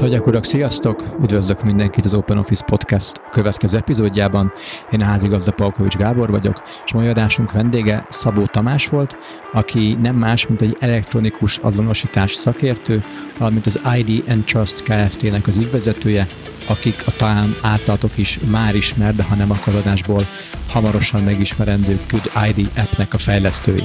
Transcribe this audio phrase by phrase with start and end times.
[0.00, 1.04] Hölgyek, urak, sziasztok!
[1.22, 4.52] Üdvözlök mindenkit az Open Office Podcast következő epizódjában.
[4.90, 9.16] Én a házigazda Palkovics Gábor vagyok, és mai adásunk vendége Szabó Tamás volt,
[9.52, 13.04] aki nem más, mint egy elektronikus azonosítás szakértő,
[13.38, 16.26] valamint az ID and Trust Kft-nek az ügyvezetője,
[16.68, 20.22] akik a talán általatok is már ismer, de ha nem akadásból
[20.68, 23.82] hamarosan megismerendő Good ID appnek a fejlesztői.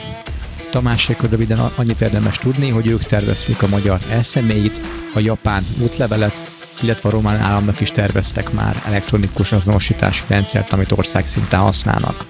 [0.76, 4.80] Tamásékről röviden annyit érdemes tudni, hogy ők tervezték a magyar eszemélyit,
[5.14, 11.60] a japán útlevelet, illetve a román államnak is terveztek már elektronikus azonosítási rendszert, amit országszinten
[11.60, 12.26] használnak.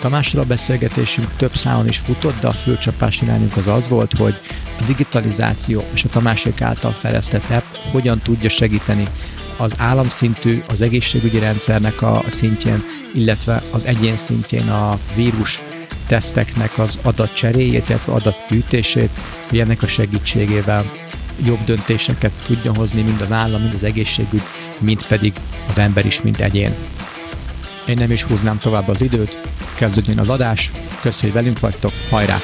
[0.00, 4.40] Tamással a beszélgetésünk több szálon is futott, de a főcsapás irányunk az az volt, hogy
[4.80, 9.08] a digitalizáció és a Tamásék által fejlesztett app hogyan tudja segíteni
[9.56, 12.82] az államszintű, az egészségügyi rendszernek a szintjén,
[13.14, 15.60] illetve az egyén szintjén a vírus
[16.10, 19.10] teszteknek az adatcseréjét, illetve adatgyűjtését,
[19.48, 20.92] hogy ennek a segítségével
[21.44, 24.42] jobb döntéseket tudjon hozni mind az állam, mind az egészségügy,
[24.78, 25.32] mind pedig
[25.68, 26.74] az ember is, mint egyén.
[27.86, 29.40] Én nem is húznám tovább az időt,
[29.74, 32.38] kezdődjön az adás, köszönjük, hogy velünk vagytok, hajrá!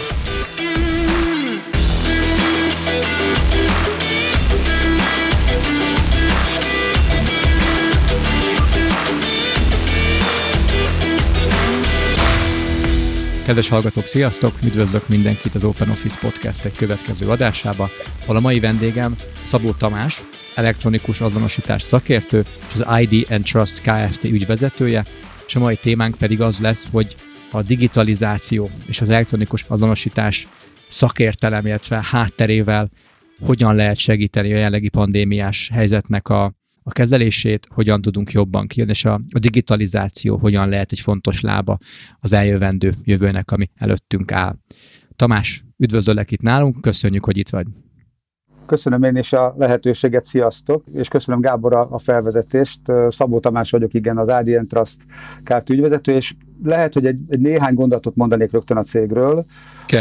[13.47, 14.53] Kedves hallgatók, sziasztok!
[14.65, 17.89] Üdvözlök mindenkit az Open Office Podcast egy következő adásába,
[18.23, 20.23] ahol a mai vendégem Szabó Tamás,
[20.55, 22.45] elektronikus azonosítás szakértő,
[22.75, 24.25] és az ID and Trust Kft.
[24.25, 25.05] ügyvezetője,
[25.47, 27.17] és a mai témánk pedig az lesz, hogy
[27.51, 30.49] a digitalizáció és az elektronikus azonosítás
[30.89, 32.91] szakértelem, illetve hátterével
[33.41, 36.53] hogyan lehet segíteni a jelenlegi pandémiás helyzetnek a
[36.89, 41.79] a kezelését, hogyan tudunk jobban kijönni, és a, a digitalizáció hogyan lehet egy fontos lába
[42.21, 44.57] az eljövendő jövőnek, ami előttünk áll.
[45.17, 47.67] Tamás, üdvözöllek itt nálunk, köszönjük, hogy itt vagy.
[48.67, 52.81] Köszönöm én is a lehetőséget, sziasztok, és köszönöm Gábor a, felvezetést.
[53.09, 54.97] Szabó Tamás vagyok, igen, az ADN Trust
[55.45, 55.71] Kft.
[55.71, 59.45] ügyvezető, és lehet, hogy egy, egy néhány gondolatot mondanék rögtön a cégről,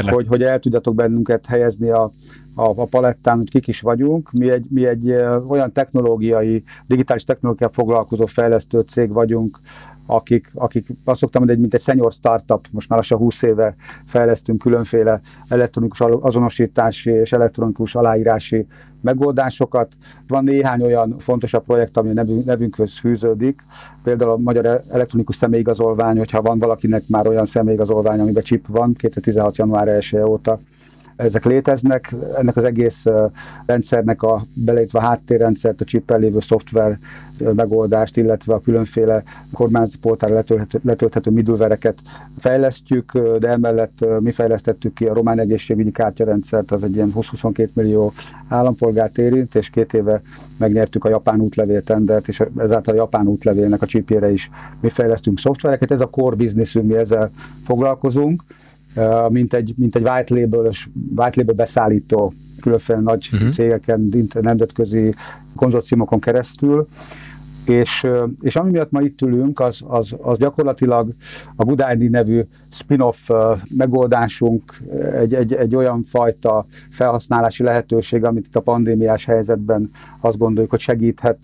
[0.05, 2.11] hogy, hogy el tudjatok bennünket helyezni a,
[2.55, 4.31] a, a palettán, hogy kik is vagyunk.
[4.31, 5.11] Mi egy, mi egy
[5.47, 9.59] olyan technológiai, digitális technológiával foglalkozó fejlesztő cég vagyunk,
[10.05, 14.59] akik, akik azt szoktam mondani, mint egy senior startup, most már lassan 20 éve fejlesztünk
[14.59, 18.67] különféle elektronikus azonosítási és elektronikus aláírási
[19.01, 19.93] megoldásokat.
[20.27, 23.61] Van néhány olyan fontosabb projekt, ami a nevünk, nevünkhöz fűződik,
[24.03, 29.57] például a Magyar Elektronikus Személyigazolvány, hogyha van valakinek már olyan személyigazolvány, amiben chip van, 2016.
[29.57, 30.59] január 1 óta
[31.15, 32.15] ezek léteznek.
[32.37, 33.05] Ennek az egész
[33.65, 36.97] rendszernek a beleítve a háttérrendszert, a chippel lévő szoftver
[37.37, 42.01] megoldást, illetve a különféle kormányzati portára letölthető, letölthető middlevereket
[42.37, 48.13] fejlesztjük, de emellett mi fejlesztettük ki a román egészségügyi kártyarendszert, az egy ilyen 20-22 millió
[48.47, 50.21] állampolgárt érint, és két éve
[50.57, 54.49] megnyertük a japán útlevél tendert, és ezáltal a japán útlevélnek a csípjére is
[54.81, 55.91] mi fejlesztünk szoftvereket.
[55.91, 57.31] Ez a core businessünk, mi ezzel
[57.63, 58.43] foglalkozunk
[59.29, 60.71] mint egy, mint egy white label,
[61.15, 63.49] white label beszállító különféle nagy uh-huh.
[63.49, 64.09] cégeken,
[64.41, 65.13] nemzetközi
[65.55, 66.87] konzorciumokon keresztül.
[67.65, 68.07] És,
[68.41, 71.13] és ami miatt ma itt ülünk, az, az, az gyakorlatilag
[71.55, 72.41] a Good ID nevű
[72.75, 73.29] spin-off
[73.69, 74.77] megoldásunk,
[75.13, 79.89] egy, egy, egy olyan fajta felhasználási lehetőség, amit itt a pandémiás helyzetben
[80.21, 81.37] azt gondoljuk, hogy segíthet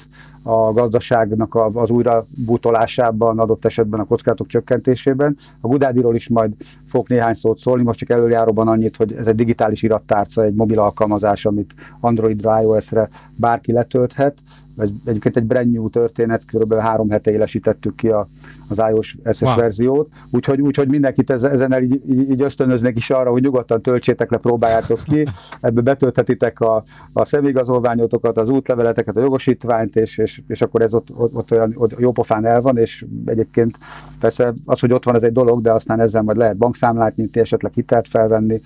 [0.44, 5.38] a gazdaságnak az újra bútolásában, adott esetben a kockázatok csökkentésében.
[5.62, 6.52] A Gudádiról is majd
[6.86, 10.80] fog néhány szót szólni, most csak előjáróban annyit, hogy ez egy digitális irattárca, egy mobil
[10.80, 14.40] alkalmazás, amit Androidra, iOS-re bárki letölthet,
[14.78, 16.74] ez egyébként egy brand new történet, kb.
[16.74, 18.28] három hete élesítettük ki a,
[18.68, 19.56] az iOS SS wow.
[19.56, 20.88] verziót, úgyhogy, úgyhogy
[21.28, 25.28] mindenkit ezen így, így ösztönöznek is arra, hogy nyugodtan töltsétek le, próbáljátok ki,
[25.62, 26.84] ebbe betölthetitek a,
[27.14, 31.74] a személyigazolványotokat, az útleveleteket, a jogosítványt, és, és, és akkor ez ott, ott, ott olyan
[31.76, 33.78] ott jópofán el van, és egyébként
[34.20, 37.42] persze az, hogy ott van, ez egy dolog, de aztán ezzel majd lehet bankszámlát nyitni,
[37.42, 38.62] esetleg hitelt felvenni,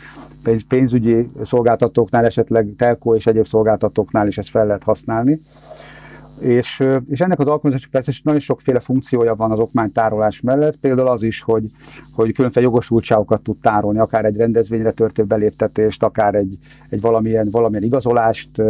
[0.68, 5.42] pénzügyi szolgáltatóknál, esetleg telkó és egyéb szolgáltatóknál is ezt fel lehet használni.
[6.40, 11.24] És, és ennek az alkalmazásnak persze nagyon sokféle funkciója van az okmánytárolás mellett, például az
[11.24, 11.64] is, hogy,
[12.14, 16.58] hogy különféle jogosultságokat tud tárolni, akár egy rendezvényre történő beléptetést, akár egy,
[16.90, 18.62] egy valamilyen, valamilyen igazolást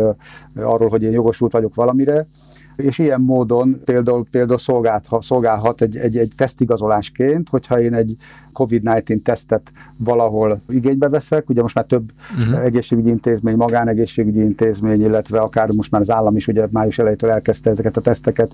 [0.56, 2.28] arról, hogy én jogosult vagyok valamire,
[2.76, 8.16] és ilyen módon például, például szolgálhat, szolgálhat egy, egy, egy tesztigazolásként, hogyha én egy
[8.54, 12.64] COVID-19 tesztet valahol igénybe veszek, ugye most már több uh-huh.
[12.64, 17.70] egészségügyi intézmény, magánegészségügyi intézmény, illetve akár most már az állam is ugye május elejétől elkezdte
[17.70, 18.54] ezeket a teszteket,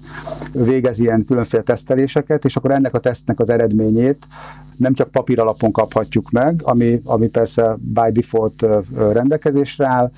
[0.52, 4.28] végez ilyen különféle teszteléseket, és akkor ennek a tesztnek az eredményét
[4.78, 8.66] nem csak papír alapon kaphatjuk meg, ami, ami persze by default
[9.12, 10.12] rendelkezésre áll,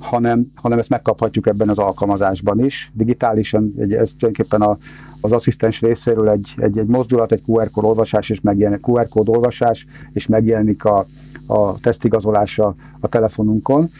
[0.00, 2.90] hanem, hanem ezt megkaphatjuk ebben az alkalmazásban is.
[2.94, 4.78] Digitálisan, egy, ez tulajdonképpen a,
[5.20, 9.28] az asszisztens részéről egy, egy, egy mozdulat, egy QR kód olvasás, és megjelenik, QR kód
[9.28, 11.06] olvasás, és megjelenik a,
[11.46, 13.90] a tesztigazolása a telefonunkon.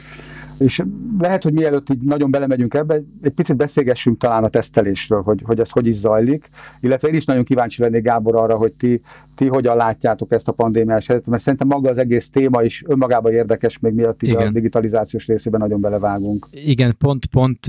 [0.61, 0.83] És
[1.19, 5.61] lehet, hogy mielőtt így nagyon belemegyünk ebbe, egy picit beszélgessünk talán a tesztelésről, hogy, hogy
[5.61, 6.49] ez hogy is zajlik,
[6.81, 9.01] illetve én is nagyon kíváncsi lennék Gábor arra, hogy ti,
[9.35, 13.33] ti hogyan látjátok ezt a pandémiás helyzetet, mert szerintem maga az egész téma is önmagában
[13.33, 16.49] érdekes, még miatt így a digitalizációs részében nagyon belevágunk.
[16.51, 17.67] Igen, pont, pont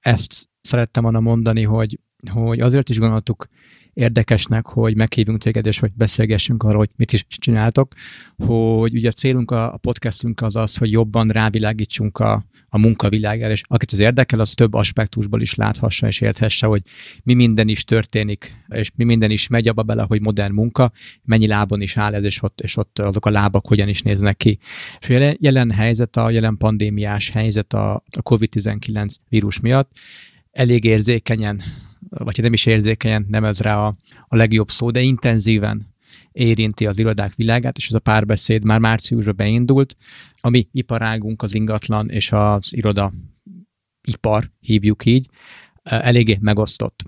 [0.00, 2.00] ezt szerettem volna mondani, hogy,
[2.32, 3.46] hogy azért is gondoltuk
[3.94, 7.94] érdekesnek, hogy meghívunk téged, és hogy beszélgessünk arról, hogy mit is csináltok,
[8.36, 13.62] hogy ugye a célunk a, podcastünk az az, hogy jobban rávilágítsunk a, a munkavilágára, és
[13.66, 16.82] akit az érdekel, az több aspektusból is láthassa és érthesse, hogy
[17.22, 20.92] mi minden is történik, és mi minden is megy abba bele, hogy modern munka,
[21.22, 24.36] mennyi lábon is áll ez, és ott, és ott azok a lábak hogyan is néznek
[24.36, 24.58] ki.
[24.98, 29.90] És a jelen, jelen helyzet, a jelen pandémiás helyzet a, a COVID-19 vírus miatt
[30.54, 31.62] elég érzékenyen
[32.08, 33.96] vagy nem is érzékenyen, nem ez rá a,
[34.28, 35.94] a legjobb szó, de intenzíven
[36.32, 39.96] érinti az irodák világát, és ez a párbeszéd már márciusban beindult.
[40.40, 43.12] A mi iparágunk, az ingatlan és az iroda
[44.02, 45.28] ipar, hívjuk így,
[45.82, 47.02] eléggé megosztott.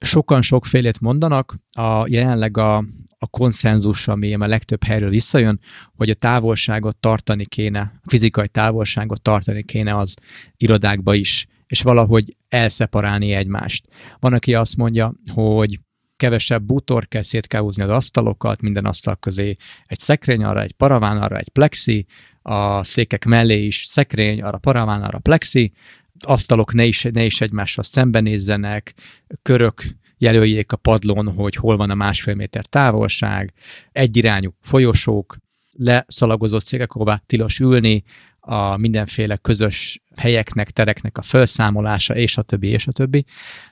[0.00, 2.76] Sokan sokfélét mondanak, a jelenleg a,
[3.18, 5.60] a konszenzus, ami a legtöbb helyről visszajön,
[5.96, 10.14] hogy a távolságot tartani kéne, a fizikai távolságot tartani kéne az
[10.56, 13.88] irodákba is és valahogy elszeparálni egymást.
[14.20, 15.80] Van, aki azt mondja, hogy
[16.16, 19.56] kevesebb bútor kell, szét kell húzni az asztalokat, minden asztal közé
[19.86, 22.06] egy szekrény, arra egy paraván, arra egy plexi,
[22.42, 25.72] a székek mellé is szekrény, arra paraván, arra plexi,
[26.20, 28.94] asztalok ne is, ne is egymással szembenézzenek,
[29.42, 29.82] körök
[30.18, 33.52] jelöljék a padlón, hogy hol van a másfél méter távolság,
[33.92, 35.36] egyirányú folyosók,
[35.72, 38.02] leszalagozott székek, ahová tilos ülni,
[38.48, 43.24] a mindenféle közös helyeknek, tereknek a felszámolása, és a többi, és a többi.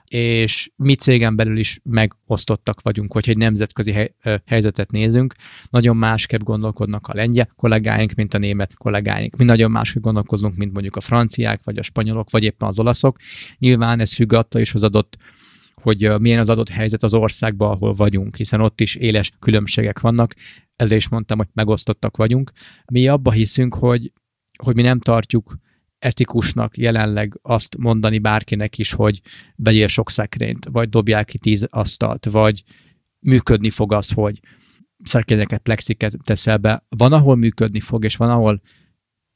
[0.04, 4.14] És mi cégen belül is megosztottak vagyunk, hogyha egy nemzetközi hely,
[4.46, 5.34] helyzetet nézünk,
[5.70, 9.36] nagyon másképp gondolkodnak a lengyel kollégáink, mint a német kollégáink.
[9.36, 13.18] Mi nagyon másképp gondolkozunk, mint mondjuk a franciák, vagy a spanyolok, vagy éppen az olaszok.
[13.58, 15.16] Nyilván ez függ attól is az adott
[15.82, 20.34] hogy milyen az adott helyzet az országban, ahol vagyunk, hiszen ott is éles különbségek vannak,
[20.76, 22.52] ezért is mondtam, hogy megosztottak vagyunk.
[22.92, 24.12] Mi abba hiszünk, hogy
[24.56, 25.58] hogy mi nem tartjuk
[25.98, 29.20] etikusnak jelenleg azt mondani bárkinek is, hogy
[29.56, 32.62] vegyél sok szekrényt, vagy dobjál ki tíz asztalt, vagy
[33.18, 34.40] működni fog az, hogy
[35.02, 36.84] szerkényeket, plexiket teszel be.
[36.88, 38.62] Van, ahol működni fog, és van, ahol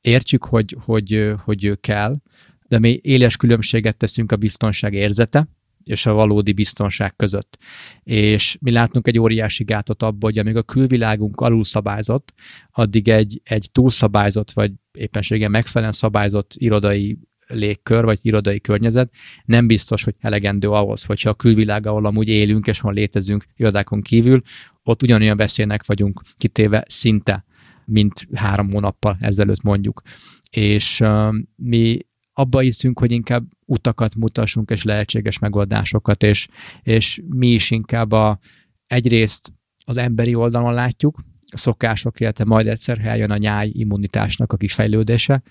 [0.00, 2.20] értjük, hogy, hogy, hogy kell,
[2.68, 5.48] de mi éles különbséget teszünk a biztonság érzete,
[5.84, 7.58] és a valódi biztonság között.
[8.02, 12.34] És mi látnunk egy óriási gátot abban, hogy amíg a külvilágunk alul szabályzott,
[12.70, 19.12] addig egy, egy túlszabályzott, vagy éppenséggel megfelelően szabályzott irodai légkör, vagy irodai környezet
[19.44, 24.02] nem biztos, hogy elegendő ahhoz, hogyha a külvilág, ahol amúgy élünk, és van létezünk irodákon
[24.02, 24.40] kívül,
[24.82, 27.44] ott ugyanolyan veszélynek vagyunk kitéve szinte,
[27.84, 30.02] mint három hónappal ezelőtt mondjuk.
[30.50, 31.98] És uh, mi
[32.32, 36.48] abba hiszünk, hogy inkább utakat mutassunk, és lehetséges megoldásokat, és,
[36.82, 38.38] és mi is inkább a,
[38.86, 39.52] egyrészt
[39.84, 41.20] az emberi oldalon látjuk,
[41.56, 45.42] szokások, illetve majd egyszer eljön a nyáj immunitásnak a kifejlődése,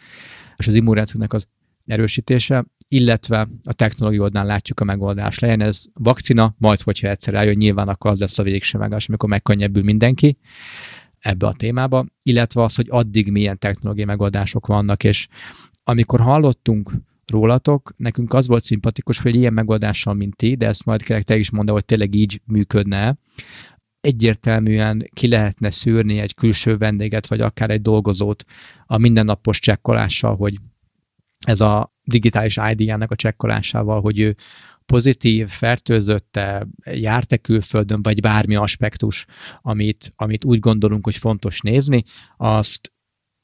[0.58, 1.48] és az immunrendszernek az
[1.86, 5.42] erősítése, illetve a technológia oldalán látjuk a megoldást.
[5.42, 9.30] Legyen ez vakcina, majd hogyha egyszer eljön, nyilván akkor az lesz a végső megállás, amikor
[9.30, 10.38] megkönnyebbül mindenki
[11.20, 15.28] ebbe a témába, illetve az, hogy addig milyen technológiai megoldások vannak, és
[15.84, 16.92] amikor hallottunk
[17.28, 21.38] rólatok, nekünk az volt szimpatikus, hogy ilyen megoldással, mint ti, de ezt majd kérlek te
[21.38, 23.18] is mondta, hogy tényleg így működne,
[24.02, 28.44] egyértelműen ki lehetne szűrni egy külső vendéget, vagy akár egy dolgozót
[28.86, 30.60] a mindennapos csekkolással, hogy
[31.46, 34.36] ez a digitális ID-jának a csekkolásával, hogy ő
[34.86, 39.26] pozitív, fertőzötte, járt-e külföldön, vagy bármi aspektus,
[39.62, 42.04] amit, amit úgy gondolunk, hogy fontos nézni,
[42.38, 42.94] azt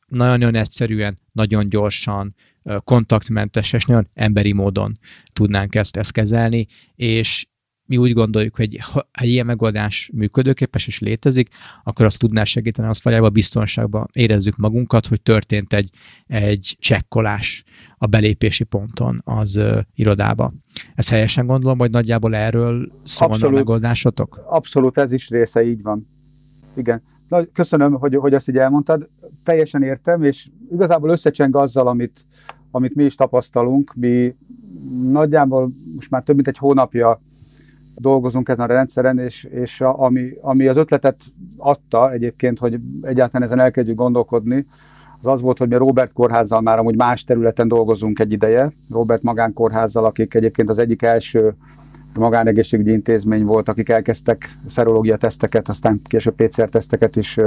[0.07, 2.35] nagyon-nagyon egyszerűen, nagyon gyorsan,
[2.83, 5.00] kontaktmentes és nagyon emberi módon
[5.33, 7.47] tudnánk ezt, ezt kezelni, és
[7.86, 11.50] mi úgy gondoljuk, hogy ha egy ilyen megoldás működőképes és létezik,
[11.84, 15.89] akkor azt tudná segíteni, az valójában biztonságban érezzük magunkat, hogy történt egy,
[16.27, 17.63] egy csekkolás
[17.98, 20.54] a belépési ponton az uh, irodába.
[20.96, 24.44] Ez helyesen gondolom, hogy nagyjából erről szólna a megoldásotok?
[24.50, 26.08] Abszolút, ez is része, így van.
[26.75, 27.01] Igen.
[27.27, 29.10] Na, köszönöm, hogy, hogy ezt így elmondtad.
[29.44, 32.25] Teljesen értem, és igazából összecseng azzal, amit,
[32.72, 33.94] amit mi is tapasztalunk.
[33.96, 34.36] Mi
[35.01, 37.22] nagyjából most már több mint egy hónapja
[37.95, 41.17] dolgozunk ezen a rendszeren, és, és a, ami, ami az ötletet
[41.57, 44.65] adta egyébként, hogy egyáltalán ezen elkezdjük gondolkodni,
[45.21, 49.23] az az volt, hogy mi Robert kórházzal már amúgy más területen dolgozunk egy ideje, Robert
[49.23, 51.55] magánkórházzal, akik egyébként az egyik első
[52.13, 57.39] magánegészségügyi intézmény volt, akik elkezdtek szerológia teszteket, aztán később PCR-teszteket is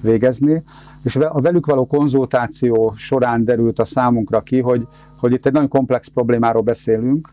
[0.00, 0.62] végezni.
[1.04, 4.86] És a velük való konzultáció során derült a számunkra ki, hogy,
[5.18, 7.28] hogy itt egy nagyon komplex problémáról beszélünk,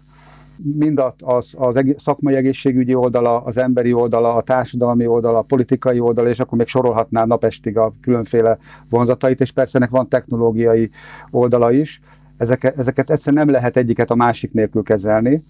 [0.57, 6.00] mind az, az egész, szakmai egészségügyi oldala, az emberi oldala, a társadalmi oldala, a politikai
[6.00, 8.57] oldala, és akkor még sorolhatnám napestig a különféle
[8.89, 10.89] vonzatait, és persze ennek van technológiai
[11.31, 12.01] oldala is.
[12.38, 15.43] Ezeket, ezeket egyszerűen nem lehet egyiket a másik nélkül kezelni.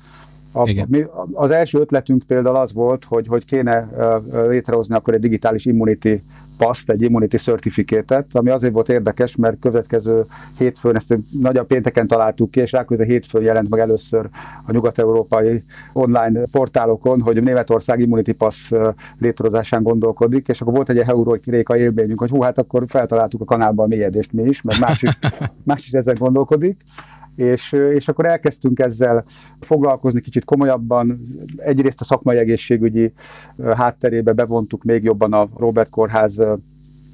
[0.52, 5.20] A, mi, az első ötletünk például az volt, hogy, hogy kéne uh, létrehozni akkor egy
[5.20, 6.24] digitális immunity
[6.58, 10.26] paszt, egy immunity certificate ami azért volt érdekes, mert következő
[10.58, 14.30] hétfőn, ezt nagyobb pénteken találtuk ki, és ráközben hétfőn jelent meg először
[14.66, 18.72] a nyugat-európai online portálokon, hogy Németország immunity pass
[19.20, 23.86] létrehozásán gondolkodik, és akkor volt egy heuréka élményünk, hogy hú, hát akkor feltaláltuk a kanálban
[23.86, 25.18] a mélyedést mi is, mert más is,
[25.64, 26.78] más is ezen gondolkodik
[27.36, 29.26] és, és akkor elkezdtünk ezzel
[29.60, 31.20] foglalkozni kicsit komolyabban.
[31.58, 33.14] Egyrészt a szakmai egészségügyi
[33.76, 36.42] hátterébe bevontuk még jobban a Robert Kórház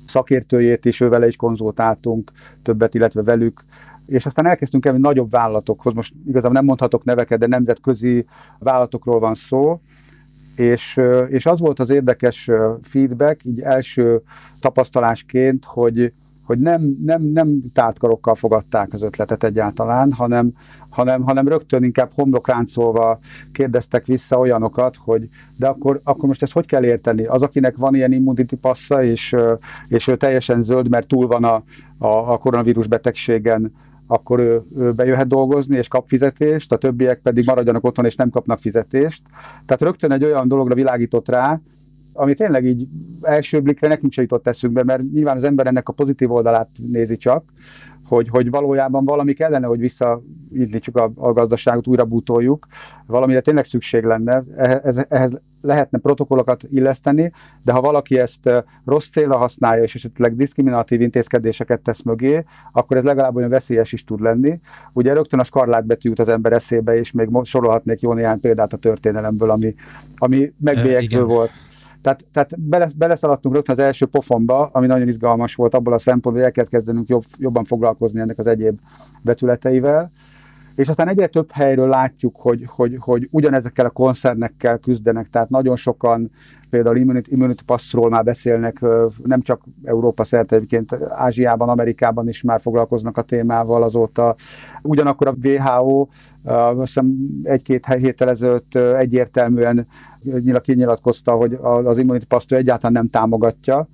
[0.06, 3.64] szakértőjét is, ővele is konzultáltunk többet, illetve velük,
[4.06, 8.26] és aztán elkezdtünk el nagyobb vállalatokhoz, most igazából nem mondhatok neveket, de nemzetközi
[8.60, 9.82] vállalatokról van szó,
[10.56, 12.50] és, és az volt az érdekes
[12.82, 14.22] feedback, így első
[14.60, 16.14] tapasztalásként, hogy,
[16.52, 20.54] hogy nem, nem, nem tártkarokkal fogadták az ötletet egyáltalán, hanem,
[20.90, 23.20] hanem, hanem rögtön inkább homlokráncolva
[23.52, 27.26] kérdeztek vissza olyanokat, hogy de akkor, akkor most ezt hogy kell érteni?
[27.26, 29.36] Az, akinek van ilyen immunity passza, és,
[29.88, 31.64] és ő teljesen zöld, mert túl van a,
[31.98, 33.74] a, a koronavírus betegségen,
[34.08, 38.30] akkor ő, ő bejöhet dolgozni és kap fizetést, a többiek pedig maradjanak otthon és nem
[38.30, 39.22] kapnak fizetést.
[39.66, 41.60] Tehát rögtön egy olyan dologra világított rá,
[42.22, 42.88] ami tényleg így
[43.22, 47.18] első blikre nekünk se jutott eszünkbe, mert nyilván az ember ennek a pozitív oldalát nézi
[47.18, 47.44] csak,
[48.06, 52.68] hogy, hogy valójában valami kellene, hogy visszaindítsuk a, a gazdaságot, újra bútoljuk,
[53.06, 57.32] valamire tényleg szükség lenne, ehhez, ehhez lehetne protokollokat illeszteni,
[57.64, 63.04] de ha valaki ezt rossz célra használja, és esetleg diszkriminatív intézkedéseket tesz mögé, akkor ez
[63.04, 64.60] legalább olyan veszélyes is tud lenni.
[64.94, 68.78] Ugye rögtön a skarlátbetű jut az ember eszébe, és még sorolhatnék jó néhány példát a
[68.78, 69.76] történelemből, ami,
[70.16, 71.52] ami megbélyegző volt
[72.02, 76.34] tehát, tehát bele, beleszaladtunk rögtön az első pofonba, ami nagyon izgalmas volt abból a szempontból,
[76.34, 78.80] hogy el kellett kezdenünk jobb, jobban foglalkozni ennek az egyéb
[79.22, 80.12] vetületeivel.
[80.76, 85.76] És aztán egyre több helyről látjuk, hogy, hogy, hogy ugyanezekkel a koncernekkel küzdenek, tehát nagyon
[85.76, 86.32] sokan
[86.70, 88.80] például Immunity, Immunity Passról már beszélnek,
[89.24, 94.36] nem csak Európa szerte, egyébként Ázsiában, Amerikában is már foglalkoznak a témával azóta.
[94.82, 96.08] Ugyanakkor a WHO
[96.44, 97.04] azt
[97.44, 99.88] egy-két héttel ezelőtt egyértelműen
[100.62, 103.88] kinyilatkozta, hogy az Immunity Passt egyáltalán nem támogatja.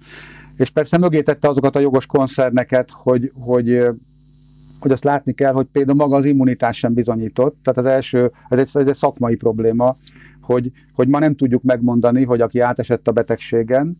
[0.55, 3.89] És persze mögé tette azokat a jogos koncerneket, hogy, hogy
[4.79, 7.57] hogy azt látni kell, hogy például maga az immunitás sem bizonyított.
[7.63, 9.95] Tehát az első, ez egy, ez egy szakmai probléma,
[10.41, 13.97] hogy, hogy ma nem tudjuk megmondani, hogy aki átesett a betegségen,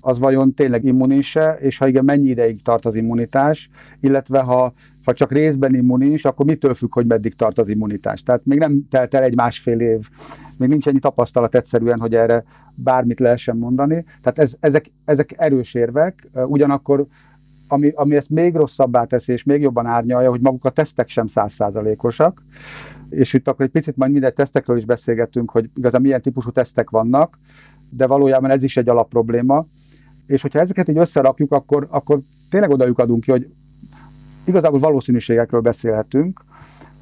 [0.00, 3.70] az vajon tényleg immunise, és ha igen, mennyi ideig tart az immunitás,
[4.00, 4.72] illetve ha,
[5.04, 8.22] ha csak részben immunis, akkor mitől függ, hogy meddig tart az immunitás.
[8.22, 10.08] Tehát még nem telt el egy másfél év,
[10.58, 12.44] még nincs ennyi tapasztalat egyszerűen, hogy erre
[12.74, 14.04] bármit lehessen mondani.
[14.22, 17.06] Tehát ez, ezek, ezek erős érvek, ugyanakkor
[17.68, 21.26] ami, ami ezt még rosszabbá teszi, és még jobban árnyalja, hogy maguk a tesztek sem
[21.26, 22.42] százszázalékosak.
[23.08, 26.90] És itt akkor egy picit majd minden tesztekről is beszélgetünk, hogy igazán milyen típusú tesztek
[26.90, 27.38] vannak,
[27.90, 29.66] de valójában ez is egy alapprobléma.
[30.26, 33.48] És hogyha ezeket így összerakjuk, akkor, akkor tényleg odajuk adunk ki, hogy
[34.44, 36.44] igazából valószínűségekről beszélhetünk,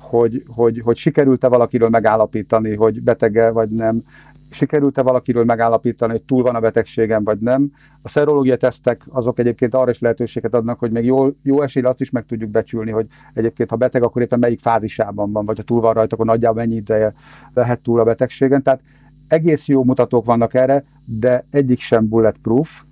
[0.08, 4.02] hogy, hogy, hogy sikerült-e valakiről megállapítani, hogy betege vagy nem,
[4.50, 7.70] sikerült-e valakiről megállapítani, hogy túl van a betegségem, vagy nem.
[8.02, 12.00] A szerológia tesztek azok egyébként arra is lehetőséget adnak, hogy még jó, jó esélyre azt
[12.00, 15.62] is meg tudjuk becsülni, hogy egyébként ha beteg, akkor éppen melyik fázisában van, vagy ha
[15.62, 17.14] túl van rajta, akkor nagyjából mennyi ideje
[17.54, 18.62] lehet túl a betegségen.
[18.62, 18.80] Tehát
[19.28, 22.84] egész jó mutatók vannak erre, de egyik sem bulletproof,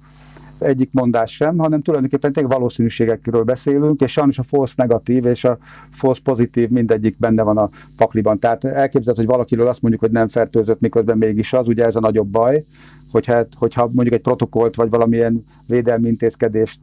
[0.64, 5.59] egyik mondás sem, hanem tulajdonképpen tényleg valószínűségekről beszélünk, és sajnos a false negatív és a
[5.90, 8.38] false pozitív mindegyik benne van a pakliban.
[8.38, 12.00] Tehát elképzelhet, hogy valakiről azt mondjuk, hogy nem fertőzött, miközben mégis az, ugye ez a
[12.00, 12.64] nagyobb baj,
[13.11, 16.80] hogyha, hogyha mondjuk egy protokollt vagy valamilyen védelmi intézkedést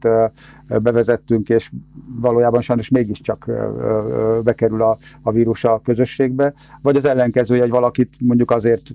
[0.68, 1.72] bevezettünk, és
[2.22, 3.52] valójában sajnos mégiscsak
[4.44, 8.90] bekerül a, a vírus a közösségbe, vagy az ellenkezője, hogy valakit mondjuk azért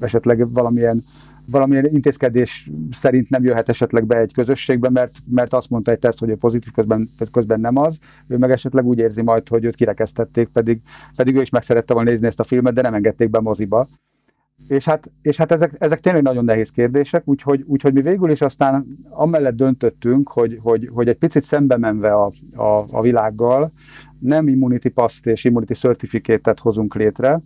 [0.00, 1.04] esetleg valamilyen
[1.46, 6.18] valamilyen intézkedés szerint nem jöhet esetleg be egy közösségbe, mert, mert azt mondta egy teszt,
[6.18, 7.98] hogy ő pozitív, közben, közben nem az,
[8.28, 10.80] ő meg esetleg úgy érzi majd, hogy őt kirekesztették, pedig,
[11.16, 13.88] pedig ő is meg szerette volna nézni ezt a filmet, de nem engedték be moziba.
[14.68, 18.40] És hát, és hát ezek, ezek tényleg nagyon nehéz kérdések, úgyhogy, úgyhogy mi végül is
[18.40, 23.72] aztán amellett döntöttünk, hogy, hogy, hogy egy picit szembe menve a, a, a világgal,
[24.18, 27.42] nem immunity paszt és immunity certificate hozunk létre,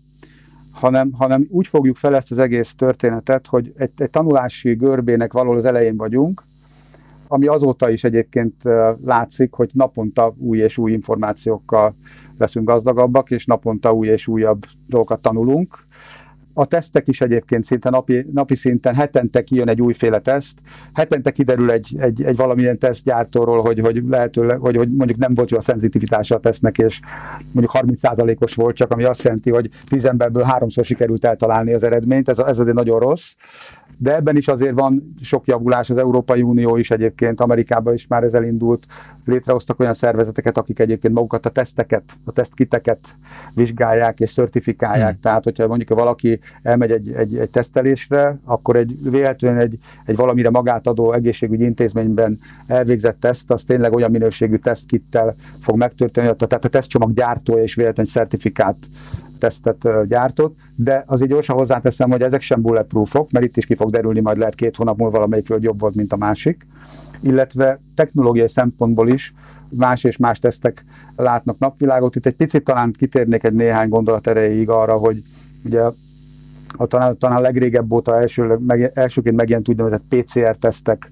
[0.78, 5.52] hanem, hanem úgy fogjuk fel ezt az egész történetet, hogy egy, egy tanulási görbének való
[5.52, 6.46] az elején vagyunk,
[7.28, 8.54] ami azóta is egyébként
[9.04, 11.94] látszik, hogy naponta új és új információkkal
[12.38, 15.86] leszünk gazdagabbak, és naponta új és újabb dolgokat tanulunk.
[16.58, 20.58] A tesztek is egyébként szinte napi, napi szinten, hetente kijön egy újféle teszt,
[20.92, 25.50] hetente kiderül egy, egy, egy valamilyen tesztgyártóról, hogy, hogy lehetőleg, hogy, hogy mondjuk nem volt
[25.50, 27.00] jó a szenzitivitása a tesznek, és
[27.52, 32.28] mondjuk 30%-os volt csak, ami azt jelenti, hogy 10 emberből háromszor sikerült eltalálni az eredményt,
[32.28, 33.32] ez, ez azért nagyon rossz
[33.98, 38.22] de ebben is azért van sok javulás, az Európai Unió is egyébként, Amerikában is már
[38.22, 38.86] ez elindult,
[39.24, 42.98] létrehoztak olyan szervezeteket, akik egyébként magukat a teszteket, a tesztkiteket
[43.54, 45.20] vizsgálják és certifikálják, hmm.
[45.20, 50.50] tehát hogyha mondjuk valaki elmegy egy, egy, egy tesztelésre, akkor egy véletlenül egy, egy valamire
[50.50, 56.68] magát adó egészségügyi intézményben elvégzett teszt, az tényleg olyan minőségű tesztkittel fog megtörténni, tehát a
[56.68, 58.76] tesztcsomag gyártója és véletlenül certifikát
[59.38, 63.90] tesztet gyártott, de azért gyorsan hozzáteszem, hogy ezek sem bulletproofok, mert itt is ki fog
[63.90, 66.66] derülni, majd lehet két hónap múlva valamelyikről jobb volt, mint a másik,
[67.20, 69.34] illetve technológiai szempontból is
[69.68, 70.84] más és más tesztek
[71.16, 72.16] látnak napvilágot.
[72.16, 75.22] Itt egy picit talán kitérnék egy néhány gondolat erejéig arra, hogy
[75.64, 75.82] ugye
[76.76, 81.10] a talán, talán legrégebb óta első, meg, elsőként megjelent úgynevezett PCR-tesztek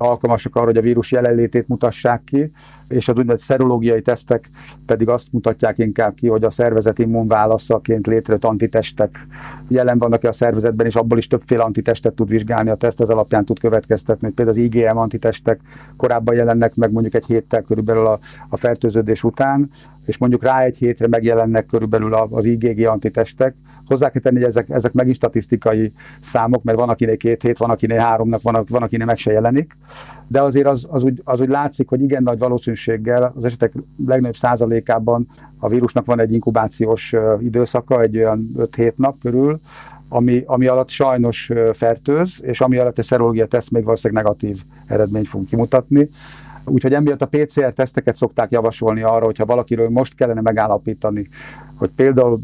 [0.00, 2.50] alkalmasak arra, hogy a vírus jelenlétét mutassák ki,
[2.88, 4.50] és az úgynevezett szerológiai tesztek
[4.86, 9.26] pedig azt mutatják inkább ki, hogy a szervezet immunválaszaként létrejött antitestek
[9.68, 12.70] jelen vannak-e a szervezetben, és abból is többféle antitestet tud vizsgálni.
[12.70, 15.60] A teszt, ez alapján tud következtetni, hogy például az IgM antitestek
[15.96, 19.70] korábban jelennek meg mondjuk egy héttel körülbelül a, a fertőződés után,
[20.10, 23.54] és mondjuk rá egy hétre megjelennek körülbelül az IgG antitestek.
[23.86, 27.70] Hozzá kell tenni, hogy ezek, ezek megint statisztikai számok, mert van akinek két hét, van
[27.70, 29.76] akinek háromnak, van, van akinek meg se jelenik,
[30.28, 33.72] de azért az, az, úgy, az úgy látszik, hogy igen nagy valószínűséggel az esetek
[34.06, 39.60] legnagyobb százalékában a vírusnak van egy inkubációs időszaka, egy olyan 5-7 nap körül,
[40.08, 45.28] ami, ami alatt sajnos fertőz, és ami alatt a szerológia teszt még valószínűleg negatív eredményt
[45.28, 46.08] fog kimutatni.
[46.70, 51.28] Úgyhogy emiatt a PCR teszteket szokták javasolni arra, hogyha valakiről most kellene megállapítani,
[51.76, 52.38] hogy például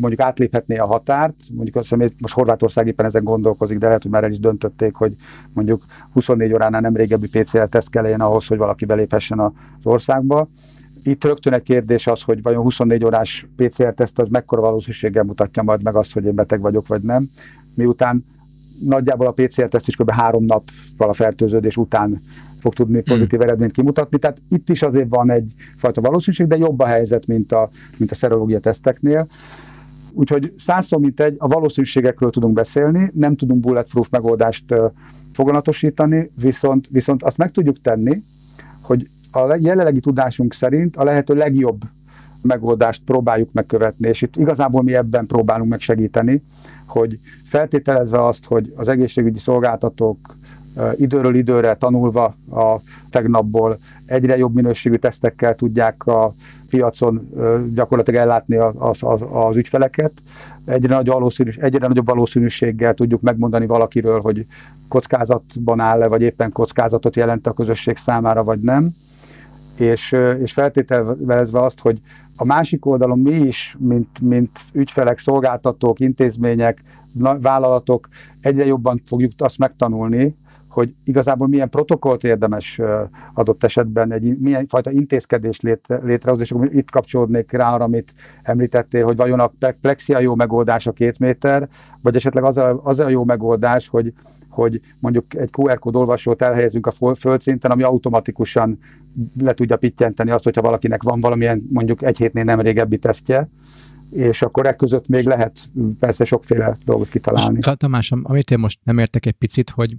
[0.00, 4.10] mondjuk átléphetné a határt, mondjuk azt hiszem, most Horvátország éppen ezen gondolkozik, de lehet, hogy
[4.10, 5.14] már el is döntötték, hogy
[5.52, 10.48] mondjuk 24 óránál nem régebbi PCR teszt kelljen ahhoz, hogy valaki beléphessen az országba.
[11.02, 15.82] Itt rögtön egy kérdés az, hogy vajon 24 órás PCR-teszt az mekkora valószínűséggel mutatja majd
[15.82, 17.30] meg azt, hogy én beteg vagyok, vagy nem.
[17.74, 18.24] Miután
[18.80, 20.10] nagyjából a PCR-teszt is kb.
[20.10, 22.20] három nap a fertőződés után
[22.64, 23.04] fog tudni hmm.
[23.04, 23.42] pozitív mm.
[23.42, 24.18] eredményt kimutatni.
[24.18, 28.14] Tehát itt is azért van egyfajta valószínűség, de jobb a helyzet, mint a, mint a
[28.14, 29.26] szerológia teszteknél.
[30.12, 34.74] Úgyhogy százszor mint egy, a valószínűségekről tudunk beszélni, nem tudunk bulletproof megoldást
[35.32, 38.22] foganatosítani, viszont, viszont azt meg tudjuk tenni,
[38.82, 41.80] hogy a jelenlegi tudásunk szerint a lehető legjobb
[42.42, 46.42] megoldást próbáljuk megkövetni, és itt igazából mi ebben próbálunk megsegíteni,
[46.86, 50.18] hogy feltételezve azt, hogy az egészségügyi szolgáltatók
[50.96, 52.76] időről időre tanulva a
[53.10, 56.34] tegnapból egyre jobb minőségű tesztekkel tudják a
[56.68, 57.30] piacon
[57.74, 60.12] gyakorlatilag ellátni az, az, az ügyfeleket.
[60.64, 64.46] Egyre, nagy valószínűs, egyre nagyobb valószínűséggel tudjuk megmondani valakiről, hogy
[64.88, 68.90] kockázatban áll-e, vagy éppen kockázatot jelent a közösség számára, vagy nem.
[69.76, 72.00] És, és feltételezve azt, hogy
[72.36, 76.82] a másik oldalon mi is, mint, mint ügyfelek, szolgáltatók, intézmények,
[77.40, 78.08] vállalatok
[78.40, 80.36] egyre jobban fogjuk azt megtanulni,
[80.74, 82.80] hogy igazából milyen protokollt érdemes
[83.34, 88.12] adott esetben, egy milyen fajta intézkedés létre, létrehozni, és akkor itt kapcsolódnék rá arra, amit
[88.42, 91.68] említettél, hogy vajon a plexia jó megoldás a két méter,
[92.02, 94.12] vagy esetleg az a, az a jó megoldás, hogy
[94.48, 98.78] hogy mondjuk egy QR kód olvasót elhelyezünk a földszinten, ami automatikusan
[99.38, 103.48] le tudja pittyenteni azt, hogyha valakinek van valamilyen mondjuk egy hétnél nem régebbi tesztje,
[104.10, 105.60] és akkor e között még lehet
[105.98, 107.58] persze sokféle dolgot kitalálni.
[107.76, 109.96] Tamás, amit én most nem értek egy picit, hogy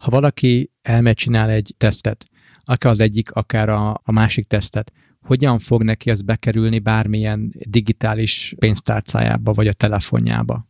[0.00, 2.24] ha valaki elmegy, csinál egy tesztet,
[2.64, 4.92] akár az egyik, akár a, a másik tesztet,
[5.26, 10.66] hogyan fog neki ez bekerülni bármilyen digitális pénztárcájába, vagy a telefonjába?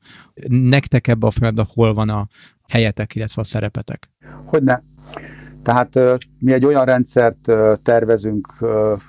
[0.49, 2.29] Nektek ebbe a folyamatban hol van a
[2.69, 4.11] helyetek, illetve a szerepetek?
[4.45, 4.83] Hogyne.
[5.63, 5.99] Tehát
[6.39, 7.51] mi egy olyan rendszert
[7.83, 8.47] tervezünk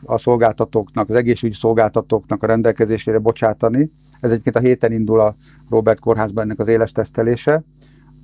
[0.03, 3.91] a szolgáltatóknak, az egészségügyi szolgáltatóknak a rendelkezésére bocsátani.
[4.19, 5.35] Ez egyébként a héten indul a
[5.69, 7.63] Robert Kórházban ennek az éles tesztelése,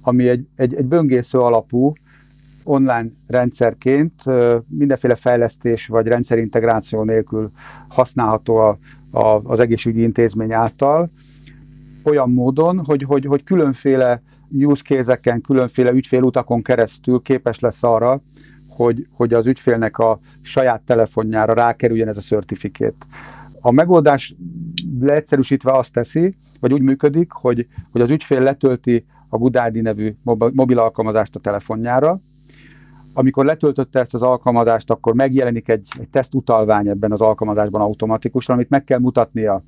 [0.07, 1.93] ami egy, egy, egy böngésző alapú
[2.63, 4.23] online rendszerként
[4.67, 7.51] mindenféle fejlesztés vagy rendszerintegráció nélkül
[7.87, 8.77] használható a,
[9.11, 11.11] a, az egészségügyi intézmény által.
[12.03, 18.21] olyan módon, hogy, hogy, hogy különféle use case-eken, különféle ügyfélutakon keresztül képes lesz arra,
[18.69, 23.05] hogy, hogy az ügyfélnek a saját telefonjára rákerüljen ez a certificate.
[23.59, 24.35] A megoldás
[24.99, 30.15] leegyszerűsítve azt teszi, vagy úgy működik, hogy, hogy az ügyfél letölti a Good nevű
[30.53, 32.21] mobil alkalmazást a telefonjára,
[33.13, 38.55] amikor letöltötte ezt az alkalmazást, akkor megjelenik egy, egy teszt utalvány ebben az alkalmazásban automatikusan,
[38.55, 39.63] amit meg kell mutatnia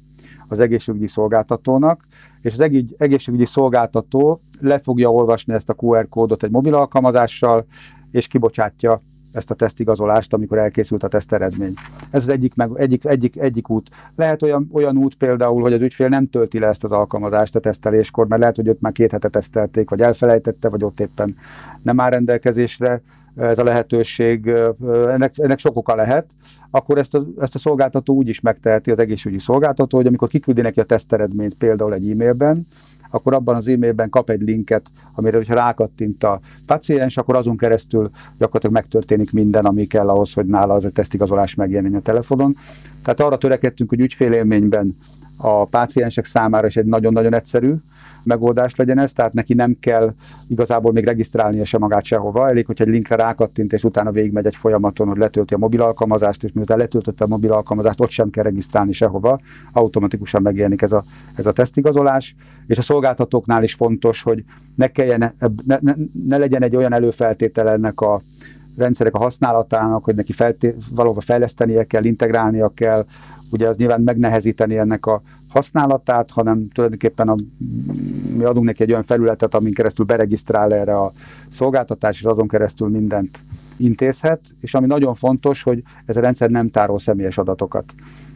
[0.48, 2.06] az egészségügyi szolgáltatónak,
[2.42, 7.66] és az egészségügyi szolgáltató le fogja olvasni ezt a QR kódot egy mobil alkalmazással,
[8.12, 9.00] és kibocsátja
[9.32, 11.74] ezt a tesztigazolást, amikor elkészült a teszt eredmény.
[12.10, 13.90] Ez az egyik, meg, egyik, egyik, egyik út.
[14.16, 17.60] Lehet olyan, olyan út például, hogy az ügyfél nem tölti le ezt az alkalmazást a
[17.60, 21.36] teszteléskor, mert lehet, hogy ott már két hete tesztelték, vagy elfelejtette, vagy ott éppen
[21.82, 23.02] nem áll rendelkezésre
[23.36, 24.48] ez a lehetőség,
[24.88, 26.26] ennek, ennek sok oka lehet,
[26.72, 30.62] akkor ezt a, ezt a szolgáltató úgy is megteheti, az egészségügyi szolgáltató, hogy amikor kiküldi
[30.62, 32.68] neki a teszteredményt például egy e-mailben,
[33.10, 38.10] akkor abban az e-mailben kap egy linket, amire, hogyha rákattint a paciens, akkor azon keresztül
[38.38, 42.56] gyakorlatilag megtörténik minden, ami kell ahhoz, hogy nála az a tesztigazolás megjelenjen a telefonon.
[43.04, 44.98] Tehát arra törekedtünk, hogy ügyfélélményben
[45.38, 47.74] a páciensek számára is egy nagyon-nagyon egyszerű
[48.24, 50.14] megoldás legyen ez, tehát neki nem kell
[50.48, 54.56] igazából még regisztrálnia se magát sehova, elég, hogy egy linkre rákattint, és utána végigmegy egy
[54.56, 58.44] folyamaton, hogy letölti a mobil alkalmazást, és miután letöltötte a mobil alkalmazást, ott sem kell
[58.44, 59.40] regisztrálni sehova,
[59.72, 61.04] automatikusan megjelenik ez a,
[61.36, 62.36] ez a tesztigazolás,
[62.68, 64.44] és a szolgáltatóknál is fontos, hogy
[64.76, 65.34] ne, kelljen,
[65.66, 65.94] ne, ne,
[66.28, 68.22] ne legyen egy olyan előfeltétele ennek a
[68.80, 73.06] rendszerek a használatának, hogy neki felté- valóban fejlesztenie kell, integrálnia kell,
[73.52, 77.36] ugye az nyilván megnehezíteni ennek a használatát, hanem tulajdonképpen a,
[78.38, 81.12] mi adunk neki egy olyan felületet, amin keresztül beregisztrál erre a
[81.50, 83.40] szolgáltatás, és azon keresztül mindent
[83.78, 87.94] intézhet, és ami nagyon fontos, hogy ez a rendszer nem tárol személyes adatokat.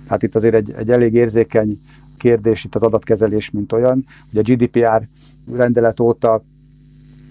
[0.08, 1.79] Hát itt azért egy, egy elég érzékeny
[2.17, 4.06] kérdés itt az adatkezelés, mint olyan.
[4.32, 5.01] Ugye a GDPR
[5.51, 6.43] rendelet óta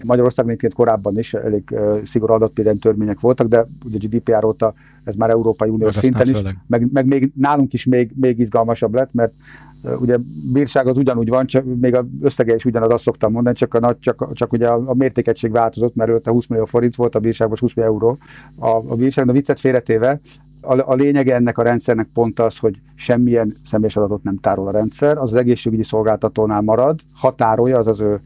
[0.05, 5.29] Magyarországon egyébként korábban is elég szigorú adatvédelmi törvények voltak, de ugye GDPR óta ez már
[5.29, 9.33] Európai Unió szinten is, meg, meg még nálunk is még, még izgalmasabb lett, mert
[9.99, 10.17] ugye
[10.53, 13.79] bírság az ugyanúgy van, csak még az összege is ugyanaz, azt szoktam mondani, csak, a
[13.79, 17.19] nagy, csak, csak ugye a, a mértékegység változott, mert előtte 20 millió forint volt, a
[17.19, 18.17] bírság most 20 millió euró.
[18.55, 20.19] A, a bírság, a viccet félretéve,
[20.61, 24.71] a, a lényege ennek a rendszernek pont az, hogy semmilyen személyes adatot nem tárol a
[24.71, 28.21] rendszer, az az egészségügyi szolgáltatónál marad, határolja, az az ő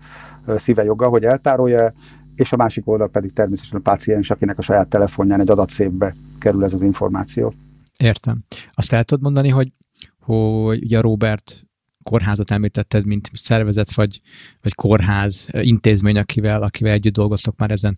[0.58, 1.94] szíve joga, hogy eltárolja,
[2.36, 6.64] és a másik oldal pedig természetesen a páciens, akinek a saját telefonján egy adatszépbe kerül
[6.64, 7.54] ez az információ.
[7.98, 8.44] Értem.
[8.72, 9.72] Azt el tudod mondani, hogy,
[10.20, 11.62] hogy ugye a Robert
[12.04, 14.20] kórházat említetted, mint szervezet vagy,
[14.62, 17.98] vagy kórház, intézmény, akivel, akivel együtt dolgoztok már ezen.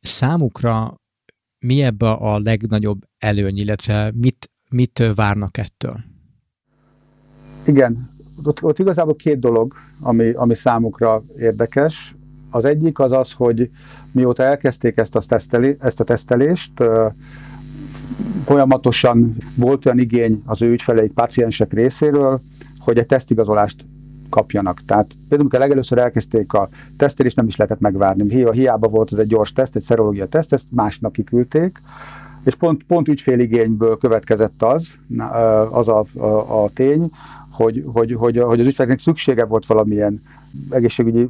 [0.00, 0.94] Számukra
[1.58, 6.00] mi ebbe a legnagyobb előny, illetve mit, mit várnak ettől?
[7.66, 8.09] Igen,
[8.44, 12.14] ott, ott igazából két dolog, ami, ami számukra érdekes.
[12.50, 13.70] Az egyik az az, hogy
[14.12, 16.72] mióta elkezdték ezt a, teszteli, ezt a tesztelést,
[18.44, 22.40] folyamatosan volt olyan igény az ő ügyfeleik, páciensek részéről,
[22.78, 23.84] hogy egy tesztigazolást
[24.28, 24.84] kapjanak.
[24.84, 28.50] Tehát például, amikor legelőször elkezdték a tesztelést, nem is lehetett megvárni.
[28.52, 31.80] Hiába volt ez egy gyors teszt, egy szerológia teszt, ezt másnap kiküldték,
[32.44, 34.88] és pont, pont ügyféligényből következett az,
[35.70, 37.10] az a, a, a tény,
[37.62, 40.20] hogy, hogy, hogy, hogy az ügyfeleknek szüksége volt valamilyen
[40.70, 41.28] egészségügyi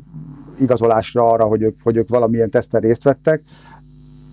[0.60, 3.42] igazolásra arra, hogy ők, hogy ők valamilyen teszten részt vettek.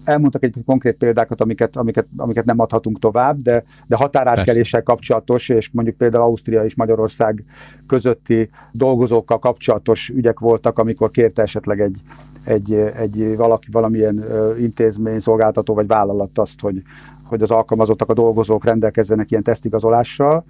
[0.04, 5.70] Elmondtak egy konkrét példákat, amiket, amiket, amiket nem adhatunk tovább, de, de határátkeléssel kapcsolatos, és
[5.72, 7.44] mondjuk például Ausztria és Magyarország
[7.88, 12.02] közötti dolgozókkal kapcsolatos ügyek voltak, amikor kérte esetleg egy,
[12.44, 14.26] egy, egy valaki, valamilyen
[14.60, 16.82] intézmény, szolgáltató vagy vállalat azt, hogy,
[17.24, 20.46] hogy az alkalmazottak, a dolgozók rendelkezzenek ilyen tesztigazolással,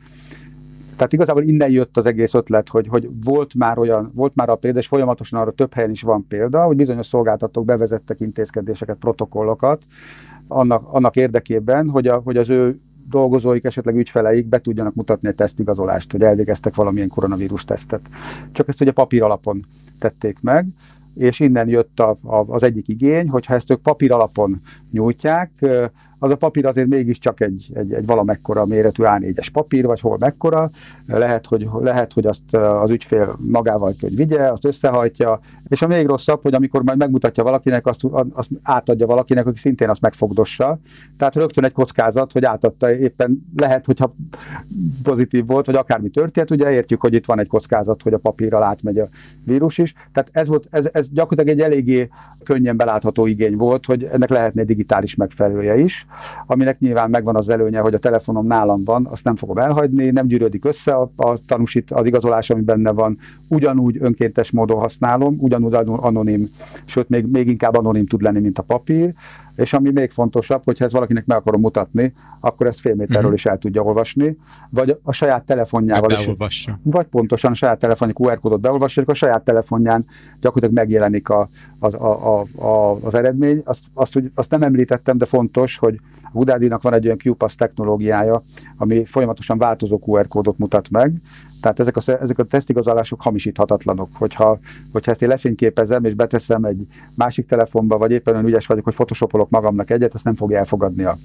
[0.98, 4.56] tehát igazából innen jött az egész ötlet, hogy, hogy volt már olyan, volt már a
[4.56, 9.84] példa, és folyamatosan arra több helyen is van példa, hogy bizonyos szolgáltatók bevezettek intézkedéseket, protokollokat
[10.48, 12.80] annak, annak érdekében, hogy, a, hogy az ő
[13.10, 18.02] dolgozóik, esetleg ügyfeleik be tudjanak mutatni egy tesztigazolást, hogy elvégeztek valamilyen koronavírus tesztet.
[18.52, 19.66] Csak ezt ugye papír alapon
[20.00, 20.68] tették meg,
[21.16, 24.56] és innen jött a, a, az egyik igény, hogy ha ezt ők papír alapon
[24.92, 25.52] nyújtják,
[26.20, 30.70] az a papír azért mégiscsak egy, egy, egy valamekkora méretű A4-es papír, vagy hol mekkora.
[31.08, 36.06] Lehet, hogy, lehet, hogy azt az ügyfél magával hogy vigye, azt összehajtja, és a még
[36.06, 38.04] rosszabb, hogy amikor majd megmutatja valakinek, azt,
[38.34, 40.80] azt átadja valakinek, aki szintén azt megfogdossa.
[41.18, 44.12] Tehát rögtön egy kockázat, hogy átadta éppen lehet, hogyha
[45.04, 48.64] pozitív volt, vagy akármi történt, ugye értjük, hogy itt van egy kockázat, hogy a papírral
[48.64, 49.08] átmegy a
[49.44, 49.94] vírus is.
[50.14, 52.10] Tehát ez, volt, ez, ez gyakorlatilag egy eléggé
[52.44, 56.07] könnyen belátható igény volt, hogy ennek lehetne egy digitális megfelelője is
[56.46, 60.28] aminek nyilván megvan az előnye, hogy a telefonom nálam van, azt nem fogom elhagyni, nem
[60.28, 63.18] gyűrődik össze a, a tanúsít, az igazolás, ami benne van,
[63.48, 66.50] ugyanúgy önkéntes módon használom, ugyanúgy anonim,
[66.86, 69.14] sőt még, még inkább anonim tud lenni, mint a papír,
[69.58, 73.36] és ami még fontosabb, hogyha ez valakinek meg akarom mutatni, akkor ezt fél méterről uh-huh.
[73.36, 74.38] is el tudja olvasni,
[74.70, 76.30] vagy a saját telefonjával is.
[76.84, 80.06] Vagy pontosan a saját telefonja QR kódot beolvassa, a saját telefonján
[80.40, 83.62] gyakorlatilag megjelenik a, a, a, a, az eredmény.
[83.66, 86.00] Azt, azt, hogy, azt nem említettem, de fontos, hogy
[86.32, 88.44] Hudádinak van egy olyan QPass technológiája,
[88.78, 91.14] ami folyamatosan változó QR kódot mutat meg,
[91.62, 94.10] tehát ezek a, ezek a tesztigazolások hamisíthatatlanok.
[94.14, 94.60] Hogyha,
[94.92, 98.94] hogyha ezt én lefényképezem és beteszem egy másik telefonba, vagy éppen olyan ügyes vagyok, hogy
[98.94, 101.18] photoshopolok magamnak egyet, ezt nem fogja elfogadni a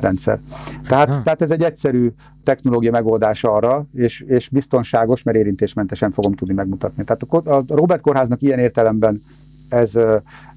[0.00, 0.40] rendszer.
[0.88, 2.12] Tehát, tehát ez egy egyszerű
[2.44, 7.04] technológia megoldás arra, és, és biztonságos, mert érintésmentesen fogom tudni megmutatni.
[7.04, 9.22] Tehát a, a Robert Kórháznak ilyen értelemben
[9.68, 9.92] ez,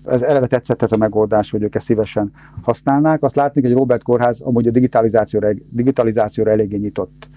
[0.09, 3.23] ez eleve tetszett ez a megoldás, hogy ők ezt szívesen használnák.
[3.23, 7.29] Azt látni, hogy Robert Kórház amúgy a digitalizációra, digitalizációra eléggé nyitott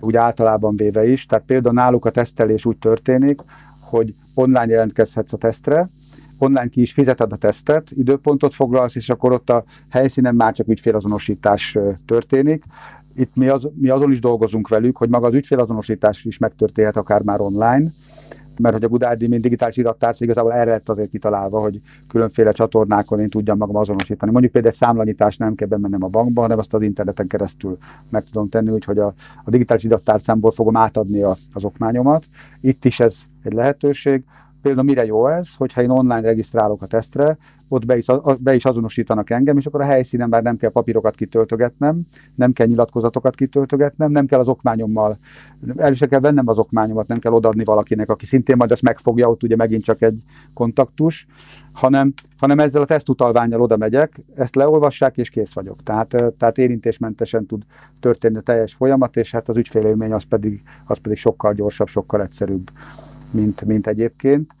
[0.00, 1.26] úgy általában véve is.
[1.26, 3.40] Tehát például náluk a tesztelés úgy történik,
[3.80, 5.90] hogy online jelentkezhetsz a tesztre,
[6.38, 10.68] online ki is fizeted a tesztet, időpontot foglalsz, és akkor ott a helyszínen már csak
[10.68, 12.64] ügyfélazonosítás történik.
[13.14, 17.22] Itt mi, az, mi azon is dolgozunk velük, hogy maga az ügyfélazonosítás is megtörténhet akár
[17.22, 17.90] már online,
[18.58, 23.20] mert hogy a Gudádi, mint digitális irattárc, igazából erre lett azért kitalálva, hogy különféle csatornákon
[23.20, 24.32] én tudjam magam azonosítani.
[24.32, 27.78] Mondjuk például egy számlanyítás nem kell bemennem a bankba, hanem azt az interneten keresztül
[28.10, 32.24] meg tudom tenni, úgyhogy a, a digitális irattárcámból fogom átadni a, az okmányomat.
[32.60, 34.24] Itt is ez egy lehetőség.
[34.62, 38.06] Például mire jó ez, hogyha én online regisztrálok a tesztre, ott be is,
[38.40, 42.00] be is azonosítanak engem, és akkor a helyszínen már nem kell papírokat kitöltögetnem,
[42.34, 45.18] nem kell nyilatkozatokat kitöltögetnem, nem kell az okmányommal,
[45.76, 49.30] el is kell vennem az okmányomat, nem kell odaadni valakinek, aki szintén majd azt megfogja,
[49.30, 50.22] ott ugye megint csak egy
[50.54, 51.26] kontaktus,
[51.72, 55.82] hanem, hanem ezzel a tesztutalványjal oda megyek, ezt leolvassák, és kész vagyok.
[55.82, 57.62] Tehát, tehát érintésmentesen tud
[58.00, 62.22] történni a teljes folyamat, és hát az ügyfélélmény az pedig, az pedig sokkal gyorsabb, sokkal
[62.22, 62.70] egyszerűbb,
[63.32, 64.54] mint, mint egyébként.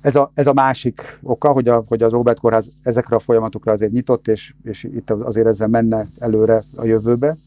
[0.00, 3.72] Ez a, ez a másik oka, hogy, a, hogy az Robert Kórház ezekre a folyamatokra
[3.72, 7.38] azért nyitott, és, és itt azért ezzel menne előre a jövőbe.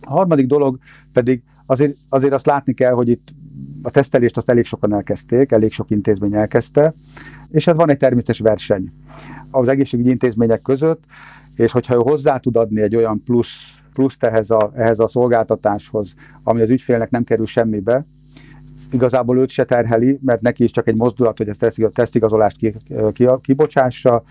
[0.00, 0.78] A harmadik dolog
[1.12, 3.28] pedig azért, azért azt látni kell, hogy itt
[3.82, 6.94] a tesztelést azt elég sokan elkezdték, elég sok intézmény elkezdte,
[7.50, 8.92] és hát van egy természetes verseny
[9.50, 11.04] az egészségügyi intézmények között,
[11.54, 16.14] és hogyha ő hozzá tud adni egy olyan plusz, pluszt ehhez a, ehhez a szolgáltatáshoz,
[16.42, 18.06] ami az ügyfélnek nem kerül semmibe,
[18.90, 22.74] igazából őt se terheli, mert neki is csak egy mozdulat, hogy ezt a tesztigazolást ki,
[23.12, 24.22] ki, kibocsássa,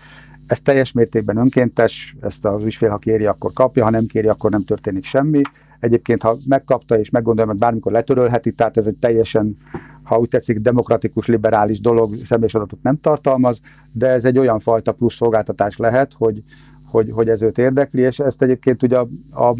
[0.50, 4.50] ez teljes mértékben önkéntes, ezt az ügyfél, ha kéri, akkor kapja, ha nem kéri, akkor
[4.50, 5.40] nem történik semmi.
[5.80, 9.56] Egyébként, ha megkapta és meggondolja, meg bármikor letörölheti, tehát ez egy teljesen,
[10.02, 13.60] ha úgy tetszik, demokratikus, liberális dolog, személyes adatot nem tartalmaz,
[13.92, 16.42] de ez egy olyan fajta plusz szolgáltatás lehet, hogy,
[16.90, 19.54] hogy, hogy ez őt érdekli, és ezt egyébként ugye a, a,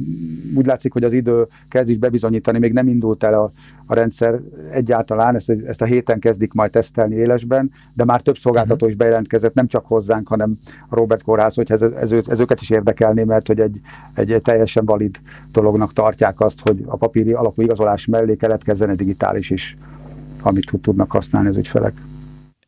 [0.55, 3.51] úgy látszik, hogy az idő kezd is bebizonyítani, még nem indult el a,
[3.87, 4.41] a rendszer
[4.73, 9.55] egyáltalán, ezt, ezt a héten kezdik majd tesztelni élesben, de már több szolgáltató is bejelentkezett,
[9.55, 13.47] nem csak hozzánk, hanem a Robert Kórház, hogy ez, ez, ez, őket is érdekelné, mert
[13.47, 13.81] hogy egy,
[14.15, 15.17] egy, egy teljesen valid
[15.53, 19.77] dolognak tartják azt, hogy a papíri alapú igazolás mellé keletkezzen egy digitális is,
[20.43, 22.03] amit tudnak használni az ügyfelek.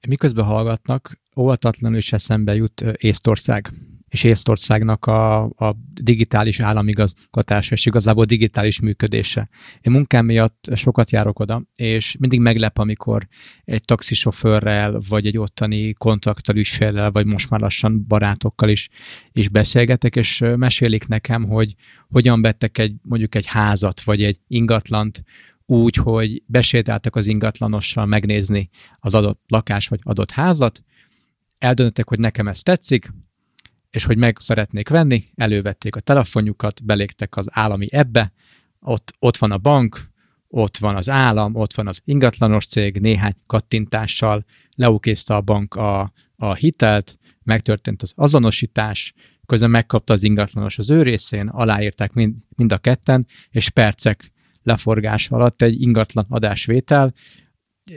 [0.09, 3.72] Miközben hallgatnak, óvatatlanul is eszembe jut Észtország
[4.12, 9.48] és Észtországnak a, a digitális államigazgatása és igazából digitális működése.
[9.81, 13.29] Én munkám miatt sokat járok oda, és mindig meglep, amikor
[13.64, 18.88] egy taxisofőrrel, vagy egy ottani kontakttal, ügyféllel, vagy most már lassan barátokkal is,
[19.33, 21.75] is beszélgetek, és mesélik nekem, hogy
[22.09, 25.22] hogyan vettek egy, mondjuk egy házat, vagy egy ingatlant,
[25.66, 30.83] úgy, hogy besétáltak az ingatlanossal megnézni az adott lakás vagy adott házat,
[31.59, 33.11] eldöntöttek, hogy nekem ez tetszik,
[33.92, 38.33] és hogy meg szeretnék venni, elővették a telefonjukat, belégtek az állami ebbe,
[38.81, 40.11] ott, ott van a bank,
[40.48, 46.12] ott van az állam, ott van az ingatlanos cég, néhány kattintással leukészte a bank a,
[46.37, 49.14] a hitelt, megtörtént az azonosítás,
[49.46, 55.31] közben megkapta az ingatlanos az ő részén, aláírták mind, mind a ketten, és percek leforgás
[55.31, 57.14] alatt egy ingatlan adásvétel,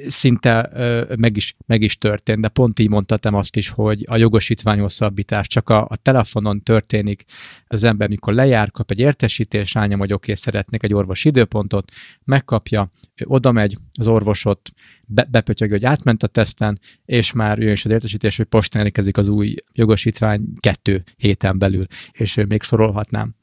[0.08, 0.70] szinte
[1.18, 5.48] meg, is, meg is történt, de pont így mondhatom azt is, hogy a jogosítvány hosszabbítás
[5.48, 7.26] csak a, a telefonon történik,
[7.68, 11.92] az ember mikor lejár, kap egy értesítés, rányom, hogy oké, szeretnék egy orvos időpontot,
[12.24, 12.92] megkapja,
[13.24, 14.72] oda megy, az orvosot
[15.06, 19.18] be, bepötyög, hogy átment a teszten, és már jön is az értesítés, hogy postán érkezik
[19.18, 23.36] az új jogosítvány kettő héten belül, és még sorolhatnám.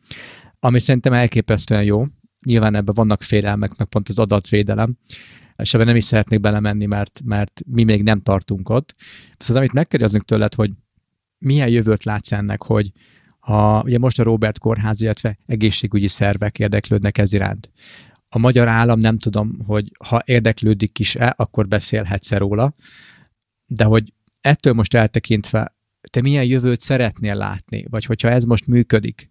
[0.61, 2.07] Ami szerintem elképesztően jó,
[2.47, 4.97] nyilván ebben vannak félelmek, meg pont az adatvédelem,
[5.57, 8.95] és ebben nem is szeretnék belemenni, mert, mert mi még nem tartunk ott.
[9.39, 10.71] Viszont amit megkérdeznünk tőled, hogy
[11.39, 12.93] milyen jövőt látsz ennek, hogy
[13.41, 17.71] A, ugye most a Robert Kórház, illetve egészségügyi szervek érdeklődnek ez iránt.
[18.29, 22.75] A magyar állam nem tudom, hogy ha érdeklődik is-e, akkor beszélhetsz róla,
[23.67, 25.77] de hogy ettől most eltekintve
[26.11, 29.31] te milyen jövőt szeretnél látni, vagy hogyha ez most működik,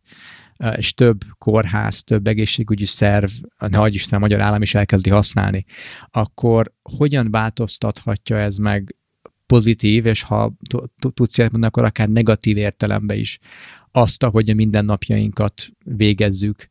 [0.75, 5.65] és több kórház, több egészségügyi szerv, ne Isten, a magyar állam is elkezdi használni,
[6.11, 8.95] akkor hogyan változtathatja ez meg
[9.45, 10.53] pozitív, és ha
[11.13, 13.39] tudsz ilyet mondani, akkor akár negatív értelemben is
[13.91, 16.67] azt, ahogy a mindennapjainkat végezzük,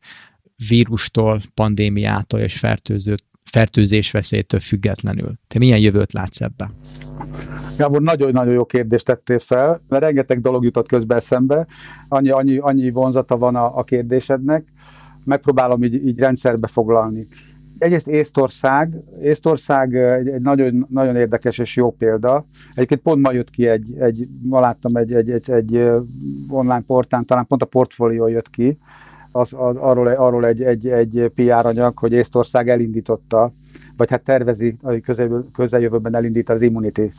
[0.67, 3.15] vírustól, pandémiától és fertőző,
[3.51, 5.33] fertőzés veszélytől függetlenül.
[5.47, 6.71] Te milyen jövőt látsz ebbe?
[7.77, 11.67] Gábor, nagyon-nagyon jó kérdést tettél fel, mert rengeteg dolog jutott közbe eszembe,
[12.07, 14.63] annyi, annyi, annyi vonzata van a, a kérdésednek,
[15.23, 17.27] megpróbálom így, így rendszerbe foglalni.
[17.77, 18.89] Egyrészt Észtország,
[19.21, 22.45] Észtország egy, egy nagyon, nagyon érdekes és jó példa.
[22.73, 25.75] Egyébként pont ma jött ki egy, egy ma láttam egy, egy, egy, egy
[26.47, 28.77] online portán, talán pont a portfólió jött ki,
[29.31, 33.51] az, az, arról, arról egy, egy, egy PR anyag, hogy Észtország elindította,
[33.97, 37.11] vagy hát tervezi közel, közeljövőben elindítani az Immunity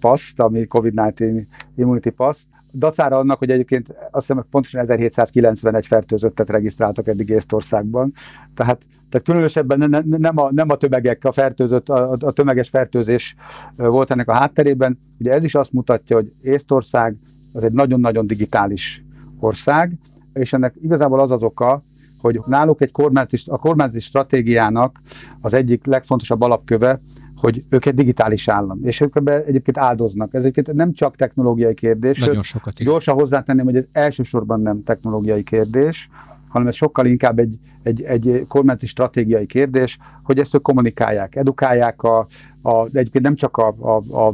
[0.00, 1.44] Pass, ami COVID-19
[1.76, 8.12] Immunity Pass, dacára annak, hogy egyébként azt hiszem pontosan 1791 fertőzöttet regisztráltak eddig Észtországban.
[8.54, 12.68] Tehát, tehát különösebben ne, ne, nem, a, nem a tömegek, a fertőzött, a, a tömeges
[12.68, 13.34] fertőzés
[13.76, 14.98] volt ennek a hátterében.
[15.18, 17.16] Ugye ez is azt mutatja, hogy Észtország
[17.52, 19.04] az egy nagyon-nagyon digitális
[19.38, 19.98] ország,
[20.32, 21.84] és ennek igazából az az oka,
[22.18, 24.98] hogy náluk egy kormányzati, a kormányzati stratégiának
[25.40, 26.98] az egyik legfontosabb alapköve,
[27.36, 30.34] hogy ők egy digitális állam, és ők ebbe egyébként áldoznak.
[30.34, 32.18] Ez egyébként nem csak technológiai kérdés.
[32.18, 32.80] Nagyon sokat.
[32.80, 32.92] Igen.
[32.92, 36.08] Gyorsan hozzátenném, hogy ez elsősorban nem technológiai kérdés,
[36.48, 42.02] hanem ez sokkal inkább egy, egy, egy kormányzati stratégiai kérdés, hogy ezt ők kommunikálják, edukálják
[42.02, 42.26] a,
[42.62, 44.32] a, egyébként nem csak a, a, a,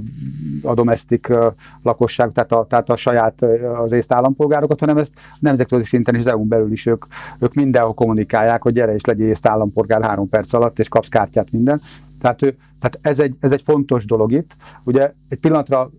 [0.62, 1.32] a domestik
[1.82, 3.46] lakosság, tehát a, tehát a saját
[3.82, 7.04] az észt állampolgárokat, hanem ezt nemzetközi szinten is az EU-n belül is ők,
[7.40, 11.50] ők mindenhol kommunikálják, hogy gyere és legyél észt állampolgár három perc alatt, és kapsz kártyát
[11.50, 11.80] minden.
[12.20, 14.56] Tehát, ő, tehát ez, egy, ez egy fontos dolog itt.
[14.84, 15.90] Ugye egy pillanatra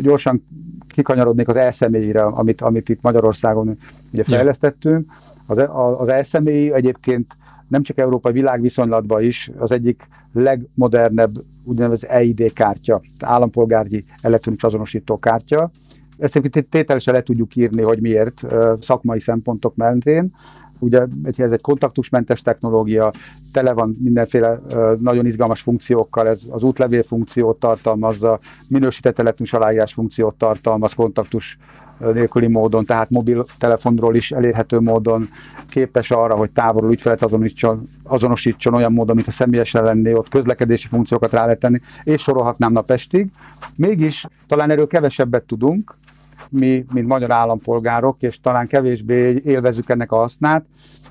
[0.00, 0.44] gyorsan
[0.88, 3.78] kikanyarodnék az elszemélyre, amit, amit itt Magyarországon
[4.12, 5.12] ugye fejlesztettünk.
[5.46, 5.64] Az,
[5.98, 7.26] az elszemély egyébként
[7.68, 11.32] nem csak európai világviszonylatban is az egyik legmodernebb
[11.64, 15.70] úgynevezett EID kártya, állampolgári elektronikus azonosító kártya.
[16.18, 18.46] Ezt egyébként tételesen le tudjuk írni, hogy miért
[18.80, 20.34] szakmai szempontok mentén.
[20.78, 23.12] Ugye ez egy kontaktusmentes technológia,
[23.52, 24.60] tele van mindenféle
[24.98, 31.58] nagyon izgalmas funkciókkal, ez az útlevél funkciót tartalmazza, minősített elektronikus aláírás funkciót tartalmaz, kontaktus
[31.98, 35.28] nélküli módon, tehát mobiltelefonról is elérhető módon
[35.68, 40.86] képes arra, hogy távolról ügyfelet azonosítson, azonosítson olyan módon, mint a személyesen lenné, ott közlekedési
[40.86, 43.30] funkciókat rá lehet tenni, és sorolhatnám napestig.
[43.74, 45.96] Mégis talán erről kevesebbet tudunk,
[46.50, 50.64] mi, mint magyar állampolgárok, és talán kevésbé élvezük ennek a hasznát.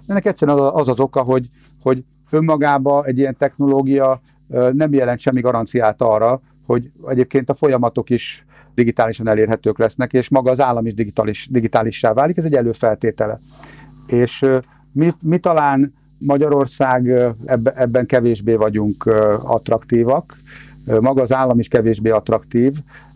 [0.07, 1.45] Ennek egyszerűen az az oka, hogy,
[1.81, 4.21] hogy önmagába egy ilyen technológia
[4.71, 8.45] nem jelent semmi garanciát arra, hogy egyébként a folyamatok is
[8.77, 13.39] digitálisan elérhetők lesznek, és maga az állam is digitális, digitálissá válik, ez egy előfeltétele.
[14.05, 14.45] És
[14.91, 17.07] mi, mi talán Magyarország
[17.75, 19.05] ebben, kevésbé vagyunk
[19.43, 20.37] attraktívak,
[20.85, 22.73] maga az állam is kevésbé attraktív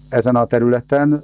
[0.09, 1.21] ezen a területen.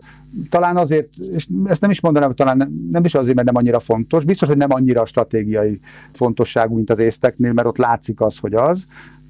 [0.49, 4.23] Talán azért, és ezt nem is mondanám, talán nem is azért, mert nem annyira fontos,
[4.23, 5.79] biztos, hogy nem annyira stratégiai
[6.13, 8.85] fontosságú, mint az észteknél, mert ott látszik az, hogy az,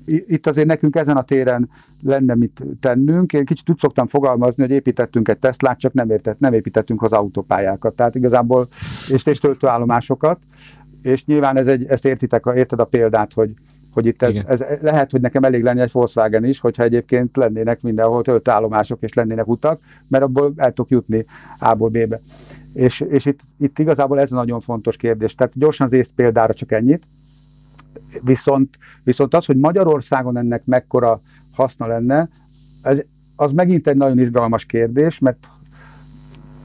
[0.07, 1.69] itt azért nekünk ezen a téren
[2.01, 3.33] lenne mit tennünk.
[3.33, 7.11] Én kicsit úgy szoktam fogalmazni, hogy építettünk egy Teslát, csak nem, értett, nem építettünk az
[7.11, 7.95] autópályákat.
[7.95, 8.67] Tehát igazából,
[9.11, 10.39] és, és töltőállomásokat.
[11.01, 13.53] És nyilván ez egy, ezt értitek, érted a példát, hogy,
[13.91, 17.81] hogy itt ez, ez, lehet, hogy nekem elég lenne egy Volkswagen is, hogyha egyébként lennének
[17.81, 21.25] mindenhol töltőállomások és lennének utak, mert abból el tudok jutni
[21.59, 22.21] A-ból B-be.
[22.73, 25.35] És, és itt, itt igazából ez a nagyon fontos kérdés.
[25.35, 27.07] Tehát gyorsan az észt példára csak ennyit.
[28.21, 31.21] Viszont, viszont az, hogy Magyarországon ennek mekkora
[31.53, 32.29] haszna lenne,
[32.81, 33.01] ez,
[33.35, 35.49] az megint egy nagyon izgalmas kérdés, mert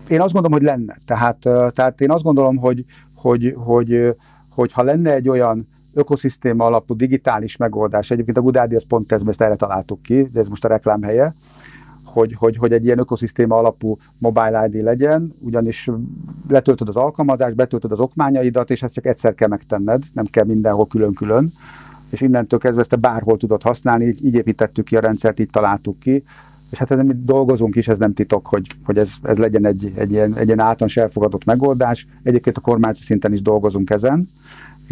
[0.08, 0.96] én azt gondolom, hogy lenne.
[1.06, 1.38] Tehát,
[1.74, 4.16] tehát én azt gondolom, hogy, hogy, hogy,
[4.50, 9.22] hogy ha lenne egy olyan ökoszisztéma alapú digitális megoldás, egyébként a Gudádi az pont ez,
[9.26, 11.34] ezt erre találtuk ki, de ez most a reklám helye,
[12.12, 15.90] hogy, hogy, hogy egy ilyen ökoszisztéma alapú mobile ID legyen, ugyanis
[16.48, 20.86] letöltöd az alkalmazást, betöltöd az okmányaidat, és ezt csak egyszer kell megtenned, nem kell mindenhol
[20.86, 21.52] külön-külön,
[22.10, 25.50] és innentől kezdve ezt te bárhol tudod használni, így, így építettük ki a rendszert, így
[25.50, 26.24] találtuk ki,
[26.70, 29.92] és hát ezen mi dolgozunk is, ez nem titok, hogy, hogy ez, ez legyen egy,
[29.96, 32.06] egy, ilyen, egy ilyen általános elfogadott megoldás.
[32.22, 34.28] Egyébként a kormányzati szinten is dolgozunk ezen,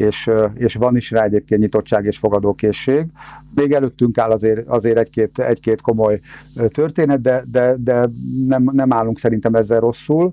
[0.01, 3.07] és, és van is rá egyébként nyitottság és fogadókészség.
[3.55, 6.21] Még előttünk áll azért, azért egy-két, egy-két komoly
[6.69, 8.11] történet, de, de, de
[8.47, 10.33] nem, nem állunk szerintem ezzel rosszul.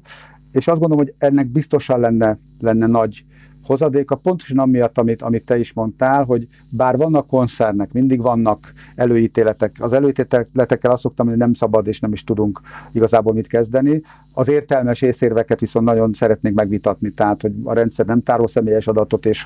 [0.51, 3.25] és azt gondolom, hogy ennek biztosan lenne, lenne nagy
[3.67, 9.75] hozadéka, pontosan amiatt, amit, amit te is mondtál, hogy bár vannak koncernek, mindig vannak előítéletek.
[9.79, 12.61] Az előítéletekkel azt szoktam, hogy nem szabad és nem is tudunk
[12.91, 14.01] igazából mit kezdeni.
[14.33, 19.25] Az értelmes észérveket viszont nagyon szeretnék megvitatni, tehát hogy a rendszer nem tárol személyes adatot,
[19.25, 19.45] és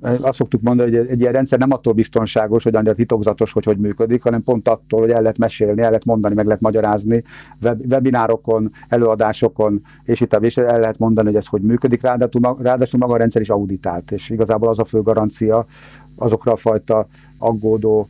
[0.00, 3.78] azt szoktuk mondani, hogy egy ilyen rendszer nem attól biztonságos, hogy annyira titokzatos, hogy hogy
[3.78, 7.24] működik, hanem pont attól, hogy el lehet mesélni, el lehet mondani, meg lehet magyarázni
[7.62, 12.98] web, webinárokon, előadásokon, és itt és el lehet mondani, hogy ez hogy működik, ráadásul, ráadásul
[12.98, 15.66] maga a rendszer is auditált, és igazából az a fő garancia,
[16.16, 17.06] azokra a fajta
[17.38, 18.08] aggódó,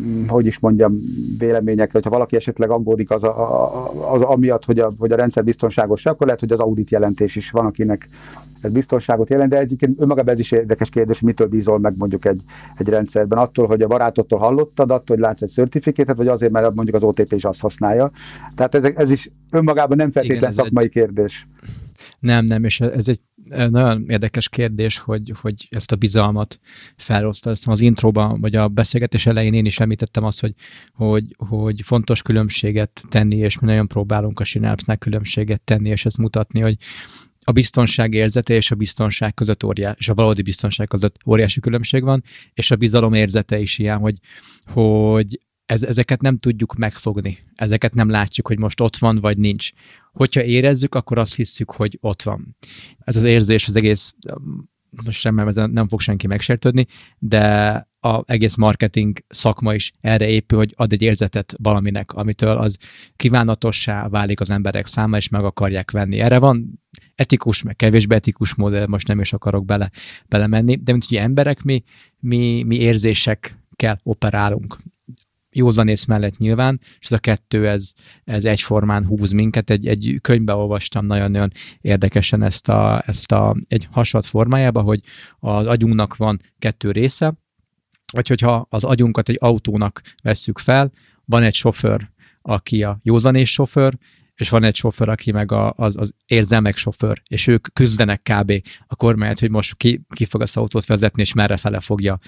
[0.00, 1.00] mm, hogy is mondjam,
[1.38, 6.06] véleményekre, hogyha valaki esetleg aggódik az, a, az amiatt, hogy a, hogy a rendszer biztonságos,
[6.06, 8.08] akkor lehet, hogy az audit jelentés is van, akinek
[8.60, 12.40] ez biztonságot jelent, de egyébként önmagában ez is érdekes kérdés, mitől bízol meg mondjuk egy,
[12.76, 13.38] egy rendszerben.
[13.38, 17.02] Attól, hogy a barátottól hallottad, attól, hogy látsz egy certifikétet, vagy azért, mert mondjuk az
[17.02, 18.10] OTP is azt használja.
[18.56, 20.90] Tehát ez, ez is önmagában nem feltétlenül szakmai egy...
[20.90, 21.46] kérdés.
[22.18, 23.20] Nem, nem, és ez egy
[23.70, 26.60] nagyon érdekes kérdés, hogy, hogy ezt a bizalmat
[26.96, 27.56] felosztani.
[27.64, 30.54] Az intróban, vagy a beszélgetés elején én is említettem azt, hogy,
[30.92, 36.18] hogy, hogy fontos különbséget tenni, és mi nagyon próbálunk a Synapse-nál különbséget tenni, és ezt
[36.18, 36.76] mutatni, hogy
[37.40, 42.02] a biztonság érzete és a biztonság között óriás, és a valódi biztonság között óriási különbség
[42.02, 42.24] van,
[42.54, 44.18] és a bizalom érzete is ilyen, hogy,
[44.66, 49.70] hogy ez, ezeket nem tudjuk megfogni, ezeket nem látjuk, hogy most ott van, vagy nincs.
[50.18, 52.56] Hogyha érezzük, akkor azt hiszük, hogy ott van.
[52.98, 54.14] Ez az érzés az egész,
[55.04, 56.86] most sem, mert nem fog senki megsértődni,
[57.18, 62.76] de a egész marketing szakma is erre épül, hogy ad egy érzetet valaminek, amitől az
[63.16, 66.20] kívánatossá válik az emberek száma, és meg akarják venni.
[66.20, 66.80] Erre van
[67.14, 69.90] etikus, meg kevésbé etikus modell, most nem is akarok bele,
[70.28, 71.82] belemenni, de mint hogy emberek mi,
[72.18, 74.78] mi, mi érzésekkel operálunk
[75.58, 77.92] józanész mellett nyilván, és ez a kettő, ez,
[78.24, 79.70] ez egyformán húz minket.
[79.70, 85.00] Egy, egy könyvbe olvastam nagyon-nagyon érdekesen ezt a, ezt a egy hasonlat formájába, hogy
[85.38, 87.34] az agyunknak van kettő része,
[88.12, 90.92] vagy hogyha az agyunkat egy autónak vesszük fel,
[91.24, 92.10] van egy sofőr,
[92.42, 93.98] aki a józanész sofőr,
[94.38, 98.52] és van egy sofőr, aki meg a, az, az érzelmek sofőr, és ők küzdenek kb.
[98.86, 102.18] a kormányt, hogy most ki, ki fog az autót vezetni, és merre fele fogja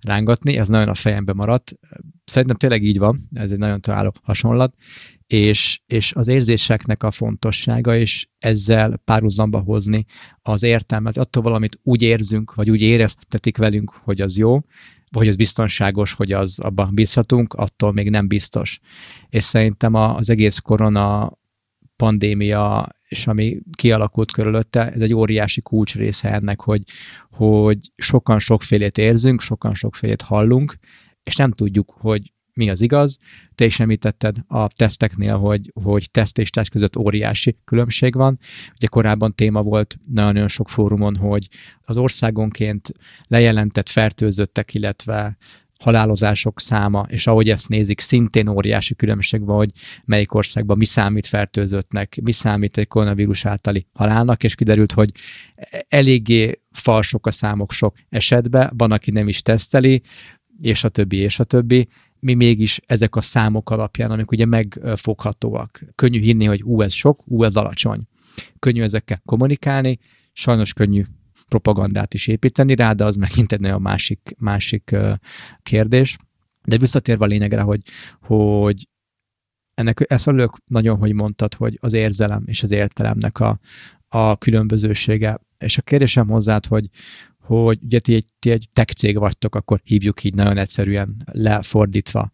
[0.00, 0.56] rángatni.
[0.56, 1.72] Ez nagyon a fejembe maradt.
[2.24, 4.74] Szerintem tényleg így van, ez egy nagyon találó hasonlat,
[5.26, 10.04] és, és az érzéseknek a fontossága, és ezzel párhuzamba hozni
[10.42, 11.16] az értelmet.
[11.16, 14.60] Attól valamit úgy érzünk, vagy úgy éreztetik velünk, hogy az jó,
[15.10, 18.80] vagy az biztonságos, hogy az abban bízhatunk, attól még nem biztos.
[19.28, 21.38] És szerintem az egész korona
[22.00, 26.82] pandémia, és ami kialakult körülötte, ez egy óriási kulcs része ennek, hogy,
[27.30, 30.78] hogy sokan sokfélét érzünk, sokan sokfélét hallunk,
[31.22, 33.18] és nem tudjuk, hogy mi az igaz.
[33.54, 38.38] Te is említetted a teszteknél, hogy, hogy teszt és teszt között óriási különbség van.
[38.74, 41.48] Ugye korábban téma volt nagyon-nagyon sok fórumon, hogy
[41.80, 42.92] az országonként
[43.26, 45.36] lejelentett fertőzöttek, illetve
[45.80, 49.70] halálozások száma, és ahogy ezt nézik, szintén óriási különbség van, hogy
[50.04, 55.10] melyik országban mi számít fertőzöttnek, mi számít egy koronavírus általi halálnak, és kiderült, hogy
[55.88, 60.02] eléggé falsok a számok sok esetben, van, aki nem is teszteli,
[60.60, 61.88] és a többi, és a többi.
[62.18, 65.84] Mi mégis ezek a számok alapján, amik ugye megfoghatóak.
[65.94, 68.02] Könnyű hinni, hogy ú, ez sok, ú, ez alacsony.
[68.58, 69.98] Könnyű ezekkel kommunikálni,
[70.32, 71.04] sajnos könnyű
[71.50, 74.96] propagandát is építeni rá, de az megint egy nagyon másik, másik
[75.62, 76.16] kérdés.
[76.64, 77.80] De visszatérve a lényegre, hogy,
[78.20, 78.88] hogy
[79.74, 83.58] ennek ezt örülök nagyon, hogy mondtad, hogy az érzelem és az értelemnek a,
[84.08, 85.40] a különbözősége.
[85.58, 86.88] És a kérdésem hozzád, hogy,
[87.38, 92.30] hogy ugye ti egy, ti egy tech cég vagytok, akkor hívjuk így nagyon egyszerűen lefordítva.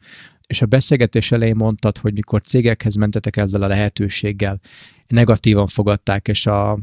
[0.46, 4.60] És a beszélgetés elején mondtad, hogy mikor cégekhez mentetek ezzel a lehetőséggel,
[5.06, 6.78] negatívan fogadták, és a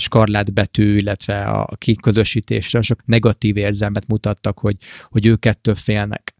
[0.00, 4.76] skarlát betű, illetve a kiközösítésre sok negatív érzelmet mutattak, hogy,
[5.08, 6.34] hogy ők ettől félnek.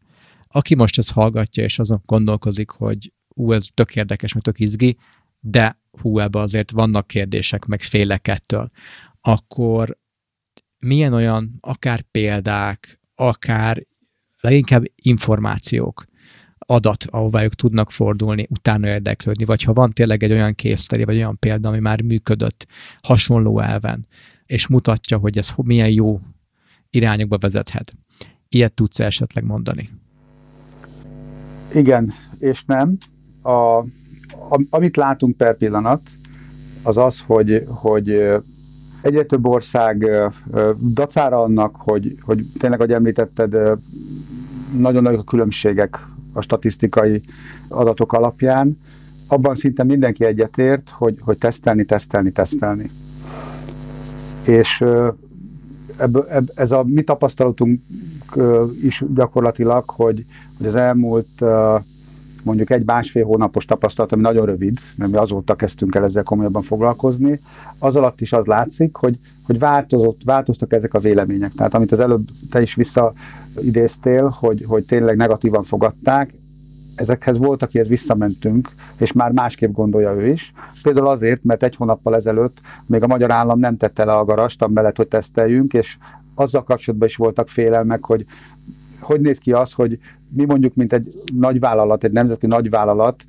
[0.49, 4.97] Aki most ezt hallgatja, és azon gondolkozik, hogy ú, ez tök érdekes, meg tök izgi,
[5.41, 8.71] de hú, ebbe azért vannak kérdések, meg félek ettől,
[9.21, 9.99] akkor
[10.79, 13.87] milyen olyan akár példák, akár
[14.41, 16.05] leginkább információk,
[16.71, 21.17] adat, ahová ők tudnak fordulni, utána érdeklődni, vagy ha van tényleg egy olyan készteri, vagy
[21.17, 22.67] olyan példa, ami már működött
[23.03, 24.07] hasonló elven,
[24.47, 26.21] és mutatja, hogy ez milyen jó
[26.91, 27.93] irányokba vezethet.
[28.49, 29.91] Ilyet tudsz esetleg mondani?
[31.75, 32.97] Igen, és nem.
[33.43, 36.01] A, a, amit látunk per pillanat,
[36.83, 38.09] az az, hogy, hogy
[39.03, 40.11] egyre több ország
[40.93, 43.57] dacára annak, hogy, hogy tényleg, ahogy említetted,
[44.77, 47.23] nagyon nagyok a különbségek a statisztikai
[47.69, 48.79] adatok alapján,
[49.27, 52.91] abban szinte mindenki egyetért, hogy, hogy tesztelni, tesztelni, tesztelni.
[54.45, 54.85] És
[55.97, 57.81] ebből, ebb, ez a mi tapasztalatunk
[58.83, 60.25] is gyakorlatilag, hogy,
[60.59, 61.43] hogy az elmúlt
[62.43, 66.63] mondjuk egy másfél hónapos tapasztalat, ami nagyon rövid, mert mi azóta kezdtünk el ezzel komolyabban
[66.63, 67.41] foglalkozni,
[67.79, 71.53] az alatt is az látszik, hogy, hogy változott, változtak ezek a vélemények.
[71.53, 76.33] Tehát amit az előbb te is visszaidéztél, hogy, hogy tényleg negatívan fogadták,
[76.95, 80.53] ezekhez volt, akihez visszamentünk, és már másképp gondolja ő is.
[80.83, 84.63] Például azért, mert egy hónappal ezelőtt még a magyar állam nem tette le a garast,
[84.63, 85.97] amellett, hogy teszteljünk, és
[86.35, 88.25] azzal kapcsolatban is voltak félelmek, hogy
[89.11, 89.99] hogy néz ki az, hogy
[90.29, 93.25] mi mondjuk, mint egy nagyvállalat, egy nemzeti nagyvállalat,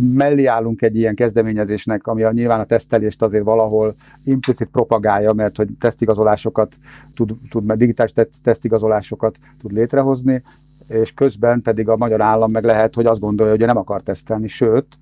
[0.00, 5.56] mellé állunk egy ilyen kezdeményezésnek, ami a, nyilván a tesztelést azért valahol implicit propagálja, mert
[5.56, 6.74] hogy tesztigazolásokat
[7.14, 8.12] tud, tud mert digitális
[8.42, 10.42] tesztigazolásokat tud létrehozni,
[10.88, 14.48] és közben pedig a magyar állam meg lehet, hogy azt gondolja, hogy nem akar tesztelni,
[14.48, 14.98] sőt,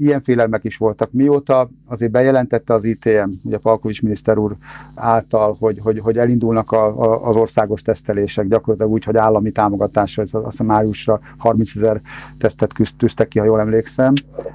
[0.00, 1.12] ilyen félelmek is voltak.
[1.12, 4.56] Mióta azért bejelentette az ITM, ugye Palkovics miniszter úr
[4.94, 10.22] által, hogy, hogy, hogy elindulnak a, a, az országos tesztelések, gyakorlatilag úgy, hogy állami támogatásra,
[10.22, 12.00] azt hiszem májusra 30 ezer
[12.38, 14.12] tesztet tűztek ki, ha jól emlékszem.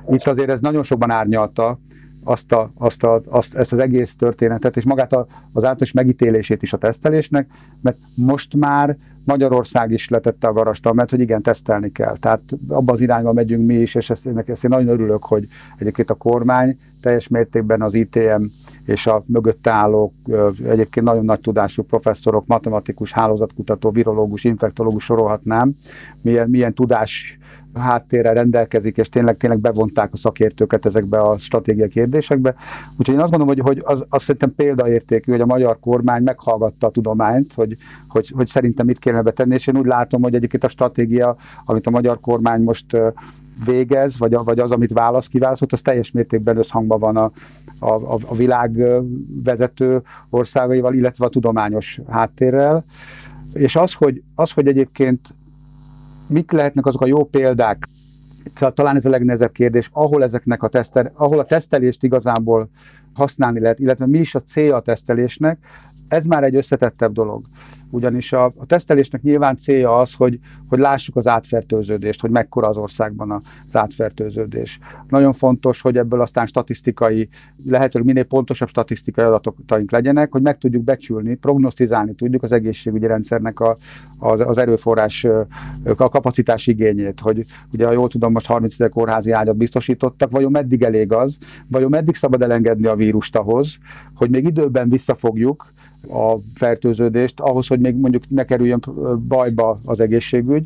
[0.10, 1.80] Itt azért ez nagyon sokban árnyalta
[2.24, 5.20] azt, a, azt, a, azt ezt az egész történetet, és magát a,
[5.52, 7.50] az általános megítélését is a tesztelésnek,
[7.82, 8.96] mert most már
[9.26, 12.18] Magyarország is letette a garastal, mert hogy igen, tesztelni kell.
[12.18, 15.48] Tehát abban az irányba megyünk mi is, és ezt, ezt én nagyon örülök, hogy
[15.78, 18.44] egyébként a kormány teljes mértékben az ITM
[18.86, 20.14] és a mögötte állók
[20.68, 25.76] egyébként nagyon nagy tudású professzorok, matematikus, hálózatkutató, virológus, infektológus sorolhatnám,
[26.22, 27.38] milyen, milyen tudás
[27.74, 32.56] háttérrel rendelkezik, és tényleg, tényleg bevonták a szakértőket ezekbe a stratégiai kérdésekbe.
[32.98, 36.88] Úgyhogy én azt gondolom, hogy, hogy az, az szerintem példaértékű, hogy a magyar kormány meghallgatta
[36.88, 37.76] a tudományt, hogy,
[38.08, 41.36] hogy, hogy szerintem mit kéne betenni, és én úgy látom, hogy egyébként a stratégia,
[41.66, 42.86] amit a magyar kormány most
[43.66, 47.32] végez, vagy, vagy az, amit válasz, kiválaszolt, az teljes mértékben összhangban van a,
[47.80, 48.84] a, a világ
[49.44, 52.86] vezető országaival, illetve a tudományos háttérrel.
[53.54, 55.34] És az, hogy, az, hogy egyébként
[56.28, 57.88] mik lehetnek azok a jó példák,
[58.74, 62.70] talán ez a legnehezebb kérdés, ahol ezeknek a tesztel, ahol a tesztelést igazából
[63.14, 65.58] használni lehet, illetve mi is a célja a tesztelésnek,
[66.08, 67.46] ez már egy összetettebb dolog.
[67.90, 70.40] Ugyanis a, a tesztelésnek nyilván célja az, hogy,
[70.70, 74.80] hogy lássuk az átfertőződést, hogy mekkora az országban az átfertőződés.
[75.10, 77.30] Nagyon fontos, hogy ebből aztán statisztikai,
[77.66, 83.60] lehetőleg minél pontosabb statisztikai adataink legyenek, hogy meg tudjuk becsülni, prognosztizálni tudjuk az egészségügyi rendszernek
[83.60, 83.78] a,
[84.20, 85.28] az, az erőforrás,
[85.98, 90.52] a kapacitás igényét, hogy ugye, ha jól tudom, most 30 ezer kórházi ágyat biztosítottak, vajon
[90.52, 91.38] meddig elég az,
[91.68, 93.78] vajon meddig szabad elengedni a vírust ahhoz,
[94.16, 95.74] hogy még időben visszafogjuk,
[96.10, 98.80] a fertőződést, ahhoz, hogy még mondjuk ne kerüljön
[99.28, 100.66] bajba az egészségügy.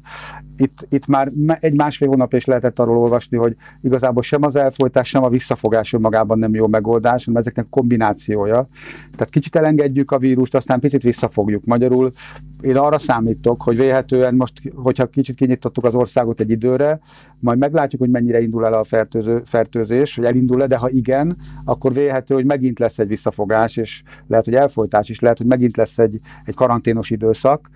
[0.59, 1.27] Itt, itt már
[1.59, 5.93] egy másfél hónap is lehetett arról olvasni, hogy igazából sem az elfolytás, sem a visszafogás
[5.93, 8.67] önmagában nem jó megoldás, hanem ezeknek kombinációja.
[9.11, 11.65] Tehát kicsit elengedjük a vírust, aztán picit visszafogjuk.
[11.65, 12.11] Magyarul
[12.61, 16.99] én arra számítok, hogy véhetően most, hogyha kicsit kinyitottuk az országot egy időre,
[17.39, 21.93] majd meglátjuk, hogy mennyire indul el a fertőző, fertőzés, hogy elindul-e, de ha igen, akkor
[21.93, 25.97] véhető, hogy megint lesz egy visszafogás, és lehet, hogy elfolytás is, lehet, hogy megint lesz
[25.97, 27.69] egy, egy karanténos időszak,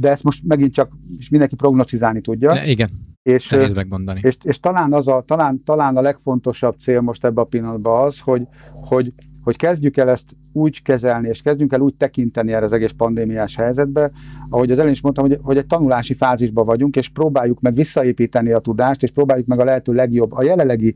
[0.00, 0.92] de ezt most megint csak
[1.30, 2.52] mindenki prognosztizálni tudja.
[2.52, 2.88] Ne, igen.
[3.22, 4.20] És, megmondani.
[4.22, 8.18] És, és talán, az a, talán, talán a legfontosabb cél most ebben a pillanatban az,
[8.18, 9.12] hogy, hogy
[9.42, 13.56] hogy kezdjük el ezt úgy kezelni, és kezdjünk el úgy tekinteni erre az egész pandémiás
[13.56, 14.10] helyzetbe,
[14.48, 18.52] ahogy az elején is mondtam, hogy, hogy egy tanulási fázisban vagyunk, és próbáljuk meg visszaépíteni
[18.52, 20.94] a tudást, és próbáljuk meg a lehető legjobb, a jelenlegi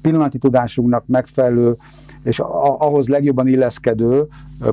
[0.00, 1.76] pillanati tudásunknak megfelelő
[2.22, 2.38] és
[2.78, 4.26] ahhoz legjobban illeszkedő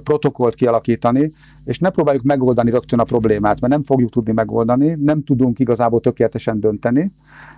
[0.03, 1.31] protokollt kialakítani,
[1.63, 5.99] és ne próbáljuk megoldani rögtön a problémát, mert nem fogjuk tudni megoldani, nem tudunk igazából
[5.99, 7.11] tökéletesen dönteni,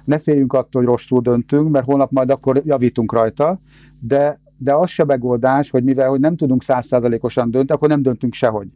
[0.03, 3.57] ne féljünk attól, hogy rosszul döntünk, mert holnap majd akkor javítunk rajta,
[3.99, 8.33] de de az se megoldás, hogy mivel hogy nem tudunk százszázalékosan dönteni, akkor nem döntünk
[8.33, 8.67] sehogy.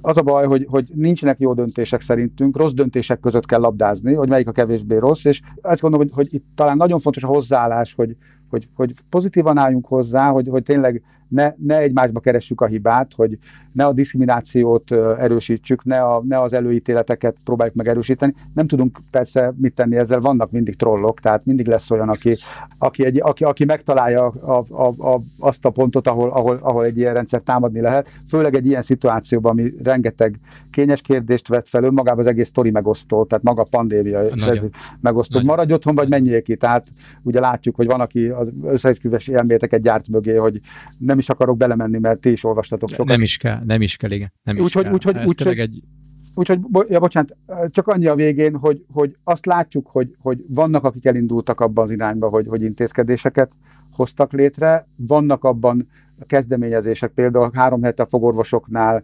[0.00, 4.28] Az a baj, hogy, hogy nincsenek jó döntések szerintünk, rossz döntések között kell labdázni, hogy
[4.28, 7.94] melyik a kevésbé rossz, és azt gondolom, hogy, hogy itt talán nagyon fontos a hozzáállás,
[7.94, 8.16] hogy,
[8.50, 13.38] hogy, hogy pozitívan álljunk hozzá, hogy, hogy tényleg ne, ne egymásba keressük a hibát, hogy
[13.72, 18.32] ne a diszkriminációt erősítsük, ne, a, ne az előítéleteket próbáljuk meg erősíteni.
[18.54, 22.36] Nem tudunk persze mit tenni ezzel, vannak mindig trollok, tehát mindig lesz olyan, aki,
[22.78, 26.96] aki, egy, aki, aki megtalálja a, a, a, azt a pontot, ahol, ahol, ahol egy
[26.96, 28.08] ilyen rendszer támadni lehet.
[28.28, 30.38] Főleg egy ilyen szituációban, ami rengeteg
[30.70, 34.20] kényes kérdést vett fel önmagában az egész sztori megosztó, tehát maga a pandémia
[35.00, 35.34] megosztó.
[35.34, 35.44] Nagyon.
[35.44, 36.56] Maradj otthon, vagy menjél ki.
[36.56, 36.86] Tehát
[37.22, 40.60] ugye látjuk, hogy van, aki az összeesküvés elméleteket gyárt mögé, hogy
[40.98, 43.06] nem is akarok belemenni, mert ti is olvastatok sokat.
[43.06, 44.32] Nem is kell, nem is kell, igen.
[44.42, 44.92] Nem úgy, is hogy, kell.
[44.92, 45.82] Úgy, hogy, úgy, hogy, egy
[46.34, 46.58] úgyhogy,
[46.88, 47.36] ja, bocsánat,
[47.70, 51.90] csak annyi a végén, hogy, hogy azt látjuk, hogy, hogy vannak, akik elindultak abban az
[51.90, 53.52] irányba, hogy, hogy intézkedéseket
[54.00, 55.88] hoztak létre, vannak abban
[56.26, 59.02] kezdeményezések, például három hete fogorvosoknál,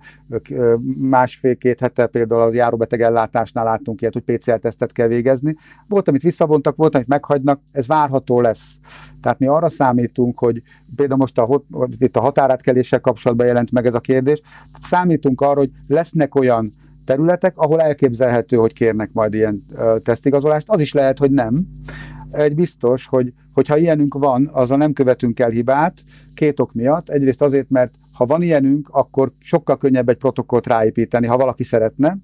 [0.99, 5.57] másfél-két hete például a járóbeteg ellátásnál láttunk ilyet, hogy PCR-tesztet kell végezni.
[5.89, 8.75] Volt, amit visszavontak, volt, amit meghagynak, ez várható lesz.
[9.23, 10.63] Tehát mi arra számítunk, hogy
[10.97, 11.63] például most a,
[11.99, 14.41] itt a határátkeléssel kapcsolatban jelent meg ez a kérdés,
[14.81, 16.69] számítunk arra, hogy lesznek olyan
[17.05, 19.67] területek, ahol elképzelhető, hogy kérnek majd ilyen
[20.03, 20.71] tesztigazolást.
[20.71, 21.55] Az is lehet, hogy nem.
[22.31, 26.03] Egy biztos, hogy hogyha ilyenünk van, azzal nem követünk el hibát,
[26.35, 27.09] két ok miatt.
[27.09, 32.19] Egyrészt azért, mert ha van ilyenünk, akkor sokkal könnyebb egy protokollt ráépíteni, ha valaki szeretne.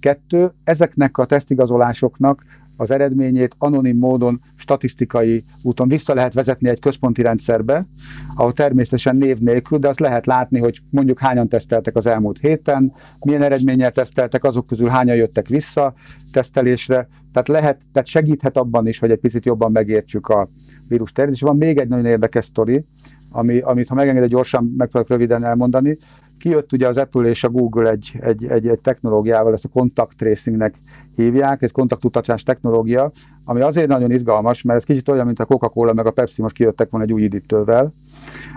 [0.00, 2.44] Kettő, ezeknek a tesztigazolásoknak
[2.76, 7.86] az eredményét anonim módon, statisztikai úton vissza lehet vezetni egy központi rendszerbe,
[8.34, 12.92] ahol természetesen név nélkül, de azt lehet látni, hogy mondjuk hányan teszteltek az elmúlt héten,
[13.20, 15.94] milyen eredménnyel teszteltek, azok közül hányan jöttek vissza
[16.32, 20.48] tesztelésre, tehát lehet, tehát segíthet abban is, hogy egy picit jobban megértsük a
[20.88, 21.42] vírus terjedést.
[21.42, 22.84] Van még egy nagyon érdekes sztori,
[23.30, 25.98] ami, amit ha megengedett gyorsan megpróbálok röviden elmondani.
[26.38, 30.16] Kijött ugye az Apple és a Google egy, egy, egy, egy technológiával, ezt a contact
[30.16, 30.74] tracingnek
[31.16, 33.10] hívják, ez kontaktutatás technológia,
[33.44, 36.54] ami azért nagyon izgalmas, mert ez kicsit olyan, mint a Coca-Cola meg a Pepsi most
[36.54, 37.94] kijöttek volna egy új üdítővel.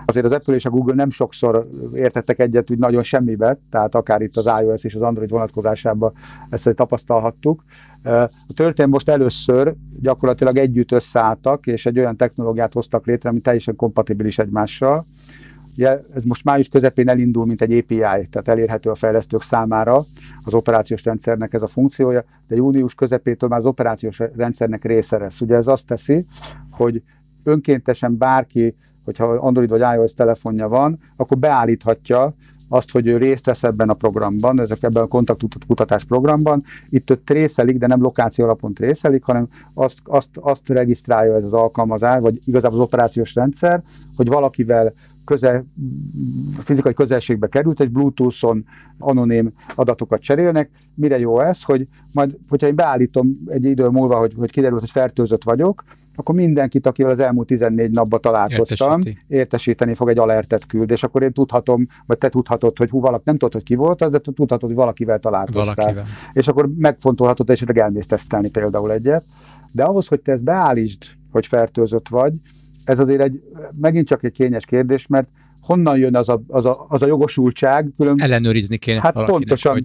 [0.04, 4.20] Azért az Apple és a Google nem sokszor értettek egyet úgy nagyon semmibe, tehát akár
[4.20, 6.12] itt az iOS és az Android vonatkozásában
[6.50, 7.64] ezt tapasztalhattuk.
[8.02, 13.76] A történet most először gyakorlatilag együtt összeálltak, és egy olyan technológiát hoztak létre, ami teljesen
[13.76, 15.04] kompatibilis egymással.
[15.78, 20.02] Ugye ez most május közepén elindul, mint egy API, tehát elérhető a fejlesztők számára
[20.44, 25.40] az operációs rendszernek ez a funkciója, de június közepétől már az operációs rendszernek része lesz.
[25.40, 26.24] Ugye ez azt teszi,
[26.70, 27.02] hogy
[27.42, 32.32] önkéntesen bárki, hogyha Android vagy iOS telefonja van, akkor beállíthatja
[32.68, 36.64] azt, hogy ő részt vesz ebben a programban, ezek ebben a kontaktkutatás programban.
[36.88, 41.52] Itt őt trészelik, de nem lokáció alapon trészelik, hanem azt, azt, azt regisztrálja ez az
[41.52, 43.82] alkalmazás, vagy igazából az operációs rendszer,
[44.16, 44.92] hogy valakivel
[45.28, 45.66] közel,
[46.58, 48.64] fizikai közelségbe került, egy Bluetooth-on
[48.98, 50.70] anonim adatokat cserélnek.
[50.94, 54.90] Mire jó ez, hogy majd, hogyha én beállítom egy idő múlva, hogy, hogy kiderült, hogy
[54.90, 59.18] fertőzött vagyok, akkor mindenkit, akivel az elmúlt 14 napban találkoztam, Értesíti.
[59.28, 63.22] értesíteni fog egy alertet küld, és akkor én tudhatom, vagy te tudhatod, hogy hú, valaki,
[63.26, 65.74] nem tudod, hogy ki volt az, de tudhatod, hogy valakivel találkoztál.
[65.74, 66.04] Valakivel.
[66.32, 69.24] És akkor megfontolhatod, és esetleg elmész tesztelni például egyet.
[69.72, 72.32] De ahhoz, hogy te ezt beállítsd, hogy fertőzött vagy,
[72.88, 73.42] ez azért egy,
[73.80, 75.28] megint csak egy kényes kérdés, mert
[75.60, 77.92] honnan jön az a, az a, az a jogosultság?
[77.96, 78.20] Külön...
[78.20, 79.84] Ellenőrizni kéne Hát pontosan, hogy...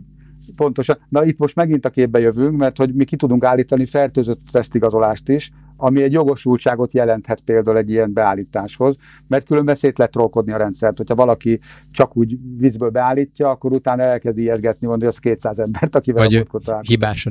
[0.55, 0.97] pontosan.
[1.09, 5.29] Na itt most megint a képbe jövünk, mert hogy mi ki tudunk állítani fertőzött tesztigazolást
[5.29, 5.51] is,
[5.83, 10.97] ami egy jogosultságot jelenthet például egy ilyen beállításhoz, mert különben szét lehet trollkodni a rendszert.
[10.97, 11.59] Hogyha valaki
[11.91, 16.35] csak úgy vízből beállítja, akkor utána elkezd ijeszgetni, mondani, hogy az 200 embert, akivel Vagy
[16.35, 16.81] a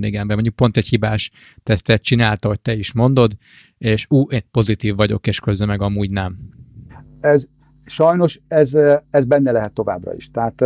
[0.07, 1.31] igen, mert mondjuk pont egy hibás
[1.63, 3.33] tesztet csinálta, hogy te is mondod,
[3.79, 6.39] és ú, én pozitív vagyok, és közben meg amúgy nem.
[7.21, 7.45] Ez,
[7.85, 8.75] sajnos ez,
[9.11, 10.31] ez benne lehet továbbra is.
[10.31, 10.65] Tehát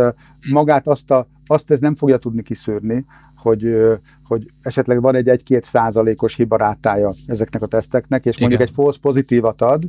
[0.51, 3.05] magát azt, a, azt ez nem fogja tudni kiszűrni,
[3.37, 3.75] hogy,
[4.23, 8.73] hogy esetleg van egy 1-2 százalékos hibarátája ezeknek a teszteknek, és mondjuk Igen.
[8.73, 9.83] egy false pozitívat ad,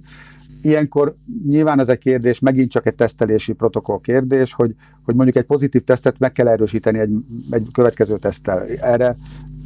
[0.62, 1.14] ilyenkor
[1.46, 5.82] nyilván ez egy kérdés, megint csak egy tesztelési protokoll kérdés, hogy, hogy mondjuk egy pozitív
[5.82, 7.11] tesztet meg kell erősíteni egy,
[7.51, 8.66] egy következő teszttel.
[8.66, 9.16] Erre,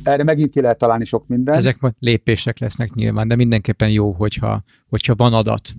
[0.02, 1.56] erre megint ki lehet találni sok mindent.
[1.56, 5.74] Ezek majd lépések lesznek nyilván, de mindenképpen jó, hogyha, hogyha van adat,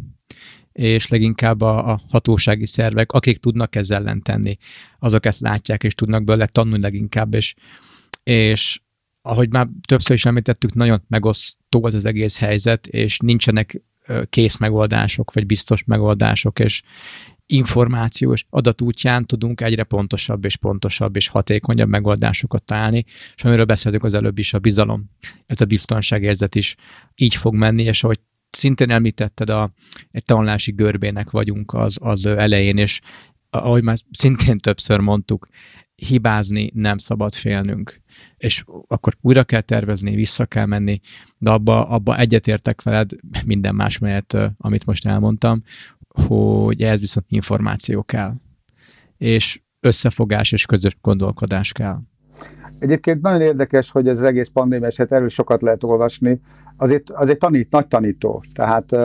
[0.71, 4.57] és leginkább a, a hatósági szervek, akik tudnak ezzel ellen tenni,
[4.99, 7.55] azok ezt látják, és tudnak belőle tanulni leginkább, és
[8.23, 8.81] és
[9.21, 13.81] ahogy már többször is említettük, nagyon megosztó az az egész helyzet, és nincsenek
[14.29, 16.81] kész megoldások, vagy biztos megoldások, és
[17.45, 23.05] információs adatútján tudunk egyre pontosabb és pontosabb és hatékonyabb megoldásokat találni,
[23.35, 25.09] és amiről beszéltük az előbb is, a bizalom,
[25.45, 26.75] ez a biztonságérzet is
[27.15, 28.19] így fog menni, és ahogy
[28.49, 29.73] szintén említetted, a,
[30.11, 32.99] egy tanulási görbének vagyunk az, az elején, és
[33.49, 35.47] ahogy már szintén többször mondtuk,
[36.07, 38.01] hibázni nem szabad félnünk
[38.43, 40.99] és akkor újra kell tervezni, vissza kell menni,
[41.37, 43.09] de abba, abba egyetértek veled
[43.45, 45.63] minden más mellett, amit most elmondtam,
[46.07, 48.33] hogy ehhez viszont információ kell,
[49.17, 51.99] és összefogás és közös gondolkodás kell.
[52.79, 56.39] Egyébként nagyon érdekes, hogy ez az egész pandémia eset, erről sokat lehet olvasni.
[56.77, 58.43] Azért, azért tanít, nagy tanító.
[58.53, 58.95] Tehát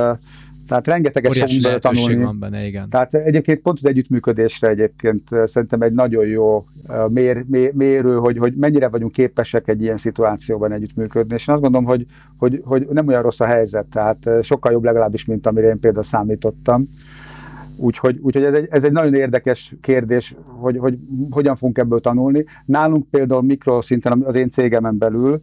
[0.68, 2.22] tehát rengeteget fogunk bele tanulni.
[2.22, 2.88] Van benne, igen.
[2.88, 6.66] Tehát egyébként pont az együttműködésre egyébként szerintem egy nagyon jó
[7.08, 11.34] mér, mér, mérő, hogy, hogy mennyire vagyunk képesek egy ilyen szituációban együttműködni.
[11.34, 12.04] És én azt gondolom, hogy,
[12.36, 16.04] hogy, hogy nem olyan rossz a helyzet, tehát sokkal jobb legalábbis, mint amire én például
[16.04, 16.86] számítottam.
[17.76, 20.98] Úgyhogy, úgyhogy ez, egy, ez egy nagyon érdekes kérdés, hogy, hogy
[21.30, 22.44] hogyan fogunk ebből tanulni.
[22.64, 25.40] Nálunk például mikroszinten az én cégemen belül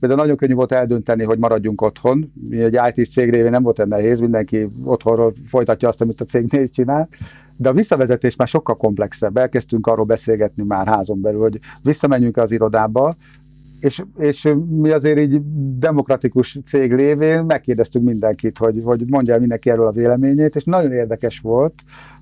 [0.00, 2.32] Például nagyon könnyű volt eldönteni, hogy maradjunk otthon.
[2.48, 6.24] Mi egy IT cég révén nem volt olyan nehéz, mindenki otthonról folytatja azt, amit a
[6.24, 7.08] cégnél csinál.
[7.56, 9.36] De a visszavezetés már sokkal komplexebb.
[9.36, 13.16] Elkezdtünk arról beszélgetni már házon belül, hogy visszamenjünk az irodába,
[13.80, 15.40] és, és mi azért így
[15.78, 20.92] demokratikus cég lévén megkérdeztünk mindenkit, hogy, hogy mondja el mindenki erről a véleményét, és nagyon
[20.92, 21.74] érdekes volt,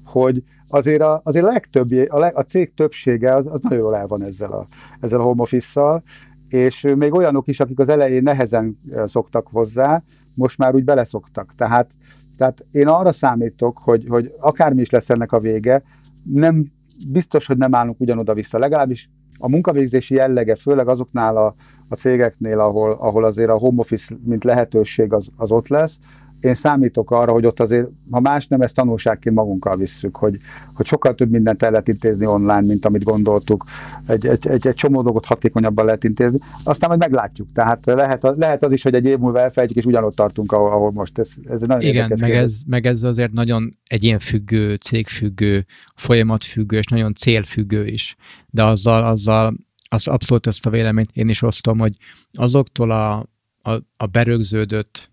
[0.05, 4.07] hogy azért a, azért legtöbb, a, leg, a cég többsége az, az nagyon jól el
[4.07, 4.67] van ezzel a,
[5.01, 6.03] ezzel a home office-szal,
[6.49, 10.03] és még olyanok is, akik az elején nehezen szoktak hozzá,
[10.35, 11.55] most már úgy beleszoktak.
[11.57, 11.93] Tehát,
[12.37, 15.83] tehát én arra számítok, hogy, hogy akármi is lesz ennek a vége,
[16.25, 16.65] nem
[17.09, 18.59] biztos, hogy nem állunk ugyanoda vissza.
[18.59, 21.55] Legalábbis a munkavégzési jellege, főleg azoknál a,
[21.89, 25.99] a cégeknél, ahol, ahol azért a home office mint lehetőség az, az ott lesz,
[26.41, 30.39] én számítok arra, hogy ott azért, ha más nem, ezt tanulságként magunkkal visszük, hogy,
[30.75, 33.65] hogy sokkal több mindent el lehet intézni online, mint amit gondoltuk.
[34.07, 36.39] Egy, egy, egy, egy csomó dolgot hatékonyabban lehet intézni.
[36.65, 37.49] Aztán majd meglátjuk.
[37.53, 40.91] Tehát lehet, lehet az is, hogy egy év múlva elfelejtjük, és ugyanott tartunk, ahol, ahol
[40.91, 41.19] most.
[41.19, 47.15] Ez, ez nagyon Igen, meg ez, meg ez azért nagyon egyénfüggő, cégfüggő, folyamatfüggő, és nagyon
[47.15, 48.17] célfüggő is.
[48.51, 49.55] De azzal, azzal
[49.89, 51.93] az abszolút ezt a véleményt én is osztom, hogy
[52.33, 53.27] azoktól a,
[53.63, 55.11] a, a berögződött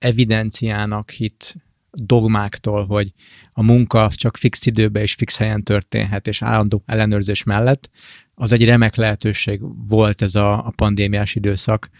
[0.00, 1.56] evidenciának hit
[1.92, 3.12] dogmáktól, hogy
[3.50, 7.90] a munka csak fix időben és fix helyen történhet, és állandó ellenőrzés mellett,
[8.34, 11.90] az egy remek lehetőség volt ez a, a pandémiás időszak,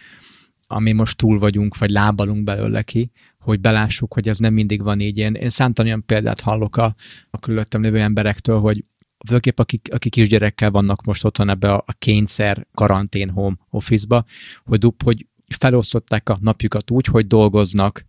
[0.67, 5.01] ami most túl vagyunk, vagy lábalunk belőle ki, hogy belássuk, hogy ez nem mindig van
[5.01, 5.19] így.
[5.19, 6.95] Én, én számtalan olyan példát hallok a,
[7.31, 8.85] a körülöttem lévő emberektől, hogy
[9.27, 14.25] főképp akik, akik kisgyerekkel vannak most otthon ebbe a, a kényszer karantén home office-ba,
[14.65, 15.27] hogy, dub, hogy
[15.59, 18.05] felosztották a napjukat úgy, hogy dolgoznak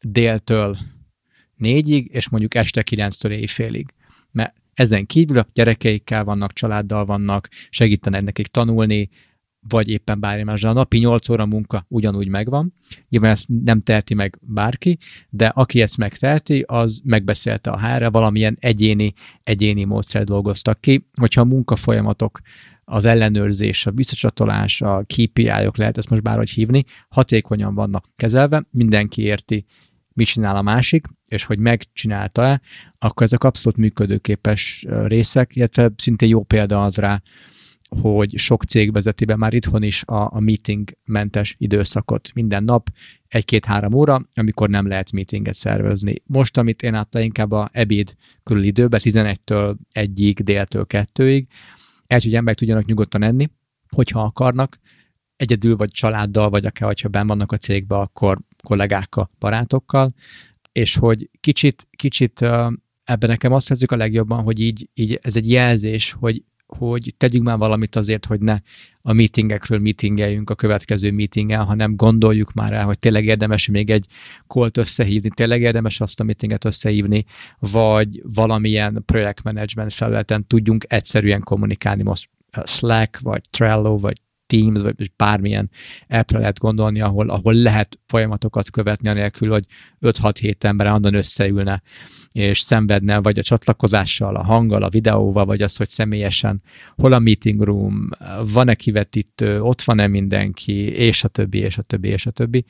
[0.00, 0.78] déltől
[1.56, 3.94] négyig, és mondjuk este kilenctől éjfélig.
[4.30, 9.10] Mert ezen kívül a gyerekeikkel vannak, családdal vannak, segítenek nekik tanulni,
[9.68, 12.74] vagy éppen bármi más, de a napi 8 óra munka ugyanúgy megvan.
[13.08, 14.98] Nyilván ezt nem teheti meg bárki,
[15.30, 19.12] de aki ezt megteheti, az megbeszélte a hr valamilyen egyéni,
[19.42, 22.40] egyéni módszer dolgoztak ki, hogyha a munkafolyamatok
[22.92, 29.22] az ellenőrzés, a visszacsatolás, a KPI-ok lehet ezt most bárhogy hívni, hatékonyan vannak kezelve, mindenki
[29.22, 29.64] érti,
[30.12, 32.60] mit csinál a másik, és hogy megcsinálta-e,
[32.98, 37.22] akkor ezek abszolút működőképes részek, illetve szinte jó példa az rá,
[38.00, 42.88] hogy sok cég vezeti be már itthon is a, a meetingmentes időszakot minden nap,
[43.28, 46.22] egy-két-három óra, amikor nem lehet meetinget szervezni.
[46.26, 51.44] Most, amit én átla inkább a ebéd körül időben, 11-től 1-ig, déltől 2-ig,
[52.12, 53.50] el, hogy emberek tudjanak nyugodtan enni,
[53.88, 54.78] hogyha akarnak,
[55.36, 60.14] egyedül vagy családdal, vagy akár, hogyha benn vannak a cégbe, akkor kollégákkal, barátokkal,
[60.72, 62.40] és hogy kicsit, kicsit
[63.04, 66.44] ebben nekem azt tetszik a legjobban, hogy így, így ez egy jelzés, hogy,
[66.74, 68.58] hogy tegyünk már valamit azért, hogy ne
[69.02, 74.06] a meetingekről meetingeljünk a következő meetingen, hanem gondoljuk már el, hogy tényleg érdemes még egy
[74.46, 77.24] kolt összehívni, tényleg érdemes azt a meetinget összehívni,
[77.58, 82.28] vagy valamilyen projektmenedzsment felületen tudjunk egyszerűen kommunikálni most
[82.64, 85.70] Slack, vagy Trello, vagy Teams, vagy bármilyen
[86.08, 89.64] appre lehet gondolni, ahol, ahol lehet folyamatokat követni, anélkül, hogy
[90.00, 91.82] 5-6-7 ember andon összeülne
[92.32, 96.62] és szenvedne, vagy a csatlakozással, a hanggal, a videóval, vagy az, hogy személyesen
[96.96, 98.08] hol a meeting room,
[98.52, 102.64] van-e kivetítő, ott van-e mindenki, és a többi, és a többi, és a többi.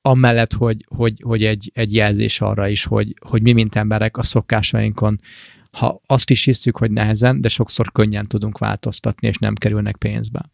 [0.00, 4.22] Amellett, hogy, hogy, hogy egy, egy jelzés arra is, hogy, hogy mi, mint emberek a
[4.22, 5.20] szokásainkon
[5.70, 10.50] ha azt is hiszük, hogy nehezen, de sokszor könnyen tudunk változtatni, és nem kerülnek pénzbe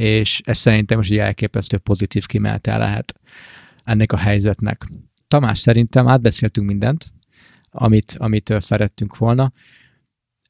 [0.00, 3.20] és ez szerintem most egy elképesztő pozitív kimenetel lehet
[3.84, 4.86] ennek a helyzetnek.
[5.28, 7.12] Tamás, szerintem átbeszéltünk mindent,
[7.70, 9.52] amit, amit szerettünk volna.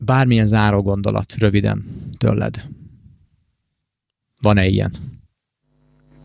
[0.00, 1.84] Bármilyen záró gondolat röviden
[2.18, 2.64] tőled.
[4.40, 4.92] Van-e ilyen?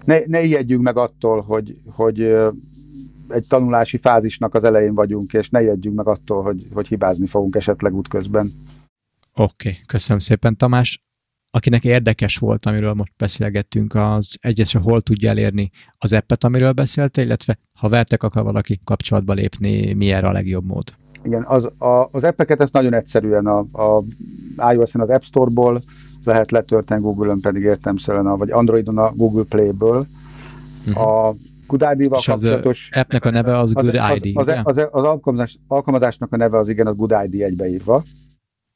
[0.06, 2.20] Ne, ne ijedjünk meg attól, hogy, hogy
[3.28, 7.56] egy tanulási fázisnak az elején vagyunk, és ne ijedjünk meg attól, hogy, hogy hibázni fogunk
[7.56, 8.50] esetleg útközben.
[9.34, 11.05] Oké, okay, köszönöm szépen Tamás
[11.56, 17.22] akinek érdekes volt, amiről most beszélgettünk, az egyesre hol tudja elérni az appet, amiről beszélte,
[17.22, 20.84] illetve ha veltek akar valaki kapcsolatba lépni, mi erre a legjobb mód?
[21.24, 24.03] Igen, az, a, az appeket ezt nagyon egyszerűen a, a
[24.74, 25.82] iOS-en az App Store-ból
[26.24, 30.06] lehet letölteni, Google-ön pedig értemszerűen, a, vagy Androidon a Google Play-ből.
[30.88, 31.08] Uh-huh.
[31.08, 31.36] A
[31.68, 32.89] Good ID-val kapcsolatos...
[32.91, 36.34] Az appnek a neve az Good az, ID, az, az, az, az, az alkalmazás, alkalmazásnak
[36.34, 38.03] a neve az igen, az Good ID egybeírva.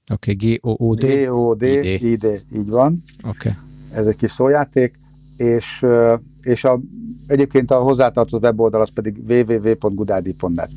[0.09, 1.05] Oké, okay, G-O-O-D.
[1.05, 1.61] G-O-D,
[2.01, 2.45] ID.
[2.53, 3.03] így van.
[3.23, 3.49] Oké.
[3.49, 3.51] Okay.
[3.93, 4.99] Ez egy kis szójáték,
[5.37, 5.85] és,
[6.41, 6.79] és a,
[7.27, 10.71] egyébként a hozzátartozó weboldal az pedig www.gudadi.net.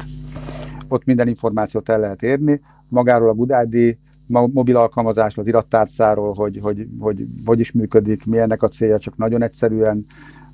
[0.89, 2.61] ott minden információt el lehet érni.
[2.89, 8.69] Magáról a Gudádi mobil alkalmazásról, az irattárcáról, hogy, hogy, hogy hogy is működik, milyennek a
[8.69, 10.07] célja, csak nagyon egyszerűen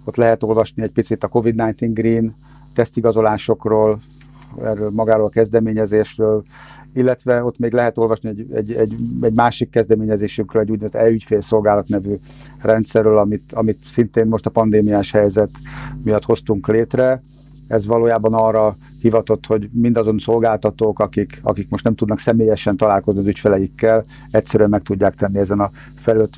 [0.05, 2.35] ott lehet olvasni egy picit a COVID-19 Green
[2.75, 3.99] tesztigazolásokról,
[4.63, 6.43] erről magáról a kezdeményezésről,
[6.95, 12.15] illetve ott még lehet olvasni egy, egy, egy, egy másik kezdeményezésünkről, egy úgynevezett e-ügyfélszolgálat nevű
[12.63, 15.51] rendszerről, amit, amit szintén most a pandémiás helyzet
[16.03, 17.23] miatt hoztunk létre.
[17.69, 23.27] Ez valójában arra hivatott, hogy mindazon szolgáltatók, akik, akik most nem tudnak személyesen találkozni az
[23.27, 25.71] ügyfeleikkel, egyszerűen meg tudják tenni ezen a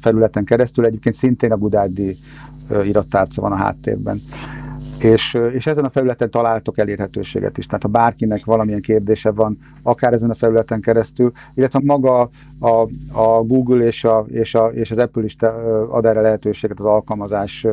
[0.00, 0.84] felületen keresztül.
[0.84, 2.16] Egyébként szintén a Gudádi
[2.82, 4.20] irattárca van a háttérben
[5.04, 7.66] és, és ezen a felületen találtok elérhetőséget is.
[7.66, 13.42] Tehát ha bárkinek valamilyen kérdése van, akár ezen a felületen keresztül, illetve maga a, a
[13.42, 15.36] Google és, a, és, a, és az Apple is
[15.90, 17.66] ad erre lehetőséget az alkalmazás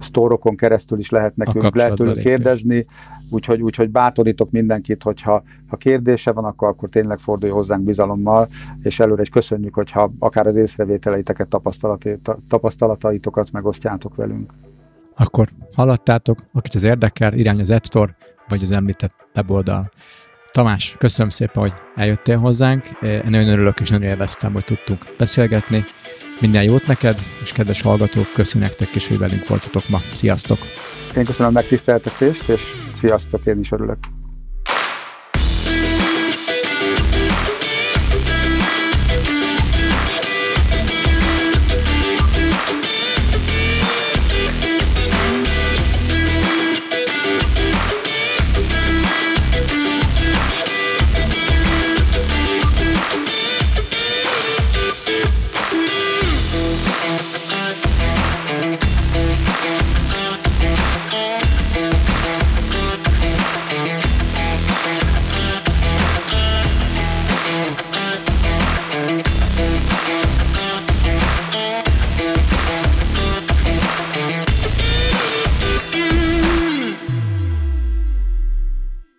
[0.00, 2.86] sztorokon keresztül is lehet nekünk lehet tőlük kérdezni,
[3.30, 8.48] úgyhogy, úgyhogy bátorítok mindenkit, hogyha ha kérdése van, akkor, akkor tényleg fordulj hozzánk bizalommal,
[8.82, 11.56] és előre is köszönjük, hogyha akár az észrevételeiteket,
[12.48, 14.52] tapasztalataitokat megosztjátok velünk
[15.16, 18.16] akkor hallottátok, akit az érdekel, irány az App Store,
[18.48, 19.90] vagy az említett weboldal.
[20.52, 22.84] Tamás, köszönöm szépen, hogy eljöttél hozzánk.
[23.02, 25.84] Én nagyon örülök és nagyon élveztem, hogy tudtunk beszélgetni.
[26.40, 29.98] Minden jót neked, és kedves hallgatók, köszönjük nektek is, hogy velünk voltatok ma.
[30.14, 30.58] Sziasztok!
[31.16, 32.62] Én köszönöm a megtiszteltetést, és
[32.96, 33.98] sziasztok, én is örülök.